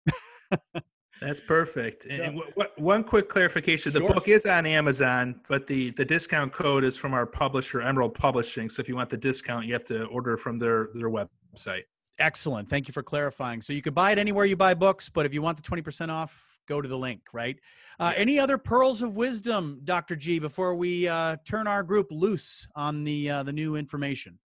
That's 1.21 1.39
perfect. 1.39 2.05
And, 2.05 2.17
yeah. 2.17 2.25
w- 2.25 2.49
w- 2.49 2.69
one 2.77 3.03
quick 3.03 3.29
clarification: 3.29 3.93
the 3.93 3.99
sure. 3.99 4.13
book 4.13 4.27
is 4.27 4.45
on 4.45 4.65
Amazon, 4.65 5.39
but 5.47 5.65
the 5.65 5.91
the 5.91 6.03
discount 6.03 6.51
code 6.51 6.83
is 6.83 6.97
from 6.97 7.13
our 7.13 7.25
publisher, 7.25 7.81
Emerald 7.81 8.13
Publishing. 8.13 8.67
So 8.69 8.81
if 8.81 8.89
you 8.89 8.95
want 8.95 9.09
the 9.09 9.17
discount, 9.17 9.65
you 9.65 9.73
have 9.73 9.85
to 9.85 10.05
order 10.05 10.35
from 10.37 10.57
their 10.57 10.89
their 10.93 11.09
website. 11.09 11.83
Excellent. 12.19 12.69
Thank 12.69 12.87
you 12.87 12.93
for 12.93 13.03
clarifying. 13.03 13.61
So 13.61 13.73
you 13.73 13.81
could 13.81 13.95
buy 13.95 14.11
it 14.11 14.19
anywhere 14.19 14.45
you 14.45 14.55
buy 14.57 14.73
books, 14.73 15.09
but 15.09 15.25
if 15.25 15.33
you 15.33 15.41
want 15.41 15.57
the 15.57 15.63
twenty 15.63 15.81
percent 15.81 16.11
off, 16.11 16.59
go 16.67 16.81
to 16.81 16.87
the 16.87 16.97
link. 16.97 17.21
Right. 17.31 17.57
Uh, 17.97 18.11
yes. 18.11 18.21
Any 18.21 18.39
other 18.39 18.57
pearls 18.57 19.01
of 19.01 19.15
wisdom, 19.15 19.79
Doctor 19.85 20.17
G, 20.17 20.39
before 20.39 20.75
we 20.75 21.07
uh, 21.07 21.37
turn 21.45 21.65
our 21.65 21.81
group 21.81 22.07
loose 22.11 22.67
on 22.75 23.05
the 23.05 23.29
uh, 23.29 23.43
the 23.43 23.53
new 23.53 23.77
information? 23.77 24.37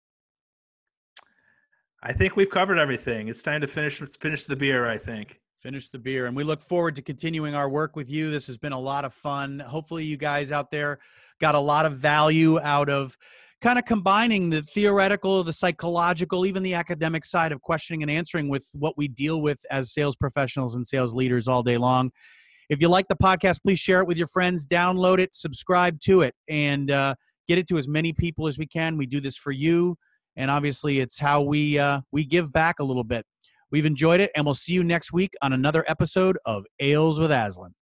I 2.03 2.13
think 2.13 2.35
we've 2.35 2.49
covered 2.49 2.77
everything. 2.77 3.27
It's 3.27 3.41
time 3.41 3.59
to 3.61 3.67
finish 3.67 3.97
finish 3.97 4.45
the 4.45 4.55
beer. 4.55 4.87
I 4.87 4.97
think 4.97 5.39
finish 5.59 5.89
the 5.89 5.99
beer. 5.99 6.25
And 6.25 6.35
we 6.35 6.43
look 6.43 6.61
forward 6.61 6.95
to 6.95 7.01
continuing 7.01 7.53
our 7.53 7.69
work 7.69 7.95
with 7.95 8.09
you. 8.09 8.31
This 8.31 8.47
has 8.47 8.57
been 8.57 8.71
a 8.71 8.79
lot 8.79 9.05
of 9.05 9.13
fun. 9.13 9.59
Hopefully, 9.59 10.05
you 10.05 10.17
guys 10.17 10.51
out 10.51 10.71
there 10.71 10.99
got 11.41 11.55
a 11.55 11.59
lot 11.59 11.85
of 11.85 11.97
value 11.97 12.59
out 12.59 12.89
of 12.89 13.17
kind 13.61 13.77
of 13.77 13.85
combining 13.85 14.49
the 14.49 14.61
theoretical, 14.61 15.43
the 15.43 15.51
psychological, 15.51 16.45
even 16.45 16.63
the 16.63 16.73
academic 16.73 17.25
side 17.25 17.51
of 17.51 17.61
questioning 17.61 18.01
and 18.01 18.11
answering 18.11 18.47
with 18.47 18.65
what 18.73 18.97
we 18.97 19.07
deal 19.07 19.41
with 19.41 19.59
as 19.69 19.91
sales 19.91 20.15
professionals 20.15 20.75
and 20.75 20.87
sales 20.87 21.13
leaders 21.13 21.47
all 21.47 21.61
day 21.61 21.77
long. 21.77 22.09
If 22.69 22.79
you 22.81 22.87
like 22.87 23.07
the 23.07 23.15
podcast, 23.15 23.61
please 23.61 23.79
share 23.79 23.99
it 23.99 24.07
with 24.07 24.17
your 24.17 24.27
friends, 24.27 24.65
download 24.65 25.19
it, 25.19 25.35
subscribe 25.35 25.99
to 26.01 26.21
it, 26.21 26.35
and 26.47 26.91
uh, 26.91 27.15
get 27.47 27.57
it 27.57 27.67
to 27.69 27.77
as 27.77 27.87
many 27.87 28.13
people 28.13 28.47
as 28.47 28.57
we 28.57 28.67
can. 28.67 28.95
We 28.95 29.07
do 29.07 29.19
this 29.19 29.35
for 29.35 29.51
you, 29.51 29.97
and 30.35 30.49
obviously, 30.49 30.99
it's 30.99 31.19
how 31.19 31.41
we 31.41 31.79
uh, 31.79 32.01
we 32.11 32.25
give 32.25 32.53
back 32.53 32.79
a 32.79 32.83
little 32.83 33.03
bit. 33.03 33.25
We've 33.71 33.85
enjoyed 33.85 34.19
it, 34.19 34.31
and 34.35 34.45
we'll 34.45 34.55
see 34.55 34.73
you 34.73 34.83
next 34.83 35.13
week 35.13 35.33
on 35.41 35.53
another 35.53 35.85
episode 35.87 36.37
of 36.45 36.65
Ales 36.79 37.19
with 37.19 37.31
Aslan. 37.31 37.73